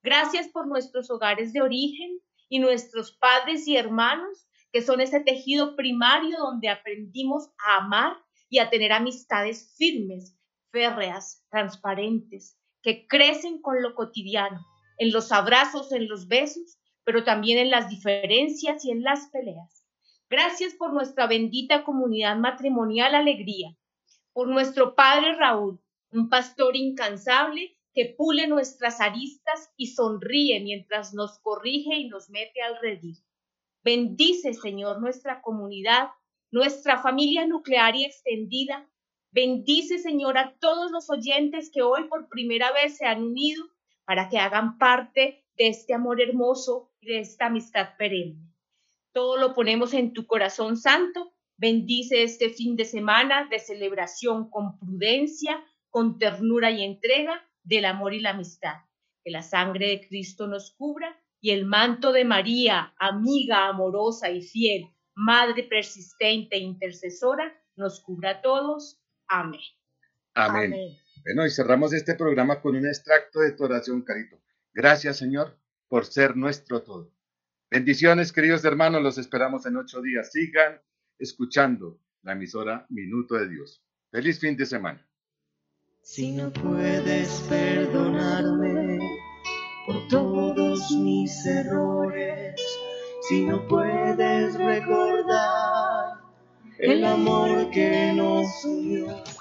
Gracias 0.01 0.47
por 0.47 0.67
nuestros 0.67 1.11
hogares 1.11 1.53
de 1.53 1.61
origen 1.61 2.19
y 2.49 2.59
nuestros 2.59 3.11
padres 3.11 3.67
y 3.67 3.77
hermanos, 3.77 4.47
que 4.71 4.81
son 4.81 5.01
ese 5.01 5.19
tejido 5.19 5.75
primario 5.75 6.37
donde 6.39 6.69
aprendimos 6.69 7.49
a 7.65 7.77
amar 7.77 8.17
y 8.49 8.59
a 8.59 8.69
tener 8.69 8.91
amistades 8.91 9.75
firmes, 9.77 10.37
férreas, 10.71 11.45
transparentes, 11.49 12.57
que 12.81 13.05
crecen 13.07 13.61
con 13.61 13.81
lo 13.81 13.93
cotidiano, 13.93 14.65
en 14.97 15.11
los 15.11 15.31
abrazos, 15.31 15.91
en 15.91 16.07
los 16.07 16.27
besos, 16.27 16.79
pero 17.03 17.23
también 17.23 17.57
en 17.57 17.69
las 17.69 17.89
diferencias 17.89 18.83
y 18.85 18.91
en 18.91 19.03
las 19.03 19.29
peleas. 19.29 19.85
Gracias 20.29 20.73
por 20.73 20.93
nuestra 20.93 21.27
bendita 21.27 21.83
comunidad 21.83 22.37
matrimonial 22.37 23.15
Alegría, 23.15 23.75
por 24.33 24.47
nuestro 24.47 24.95
Padre 24.95 25.35
Raúl, 25.35 25.79
un 26.11 26.29
pastor 26.29 26.75
incansable 26.75 27.77
que 27.93 28.13
pule 28.17 28.47
nuestras 28.47 29.01
aristas 29.01 29.73
y 29.75 29.87
sonríe 29.87 30.59
mientras 30.61 31.13
nos 31.13 31.39
corrige 31.39 31.95
y 31.95 32.07
nos 32.07 32.29
mete 32.29 32.61
al 32.61 32.79
redil. 32.81 33.17
Bendice, 33.83 34.53
Señor, 34.53 35.01
nuestra 35.01 35.41
comunidad, 35.41 36.09
nuestra 36.51 37.01
familia 37.01 37.47
nuclear 37.47 37.95
y 37.95 38.05
extendida. 38.05 38.89
Bendice, 39.31 39.99
Señor, 39.99 40.37
a 40.37 40.55
todos 40.59 40.91
los 40.91 41.09
oyentes 41.09 41.71
que 41.73 41.81
hoy 41.81 42.03
por 42.07 42.29
primera 42.29 42.71
vez 42.71 42.97
se 42.97 43.05
han 43.05 43.23
unido 43.23 43.65
para 44.05 44.29
que 44.29 44.37
hagan 44.37 44.77
parte 44.77 45.45
de 45.57 45.67
este 45.67 45.93
amor 45.93 46.21
hermoso 46.21 46.91
y 46.99 47.07
de 47.07 47.19
esta 47.19 47.47
amistad 47.47 47.95
perenne. 47.97 48.51
Todo 49.13 49.37
lo 49.37 49.53
ponemos 49.53 49.93
en 49.93 50.13
tu 50.13 50.25
corazón 50.25 50.77
santo. 50.77 51.33
Bendice 51.57 52.23
este 52.23 52.49
fin 52.49 52.75
de 52.75 52.85
semana 52.85 53.47
de 53.49 53.59
celebración 53.59 54.49
con 54.49 54.79
prudencia, 54.79 55.63
con 55.91 56.17
ternura 56.17 56.71
y 56.71 56.83
entrega 56.83 57.47
del 57.63 57.85
amor 57.85 58.13
y 58.13 58.19
la 58.19 58.31
amistad. 58.31 58.77
Que 59.23 59.29
la 59.29 59.43
sangre 59.43 59.87
de 59.89 60.07
Cristo 60.07 60.47
nos 60.47 60.71
cubra 60.71 61.15
y 61.39 61.51
el 61.51 61.65
manto 61.65 62.11
de 62.11 62.25
María, 62.25 62.95
amiga 62.97 63.67
amorosa 63.67 64.31
y 64.31 64.41
fiel, 64.41 64.87
madre 65.15 65.63
persistente 65.63 66.55
e 66.55 66.59
intercesora, 66.59 67.53
nos 67.75 67.99
cubra 67.99 68.31
a 68.31 68.41
todos. 68.41 68.99
Amén. 69.27 69.61
Amén. 70.33 70.73
Bueno, 71.23 71.45
y 71.45 71.51
cerramos 71.51 71.93
este 71.93 72.15
programa 72.15 72.61
con 72.61 72.75
un 72.75 72.87
extracto 72.87 73.41
de 73.41 73.51
tu 73.51 73.63
oración, 73.63 74.01
Carito. 74.01 74.41
Gracias, 74.73 75.17
Señor, 75.17 75.59
por 75.87 76.05
ser 76.05 76.35
nuestro 76.35 76.81
todo. 76.81 77.13
Bendiciones, 77.69 78.31
queridos 78.31 78.65
hermanos, 78.65 79.01
los 79.01 79.17
esperamos 79.17 79.65
en 79.65 79.77
ocho 79.77 80.01
días. 80.01 80.31
Sigan 80.31 80.81
escuchando 81.19 81.99
la 82.23 82.33
emisora 82.33 82.85
Minuto 82.89 83.35
de 83.35 83.49
Dios. 83.49 83.83
Feliz 84.09 84.39
fin 84.39 84.57
de 84.57 84.65
semana. 84.65 85.07
Si 86.03 86.31
no 86.31 86.51
puedes 86.51 87.29
perdonarme 87.47 88.99
por 89.85 90.07
todos 90.09 90.91
mis 90.91 91.45
errores, 91.45 92.59
si 93.29 93.45
no 93.45 93.67
puedes 93.67 94.55
recordar 94.55 96.17
el 96.79 97.05
amor 97.05 97.69
que 97.69 98.13
nos 98.13 98.65
unió. 98.65 99.31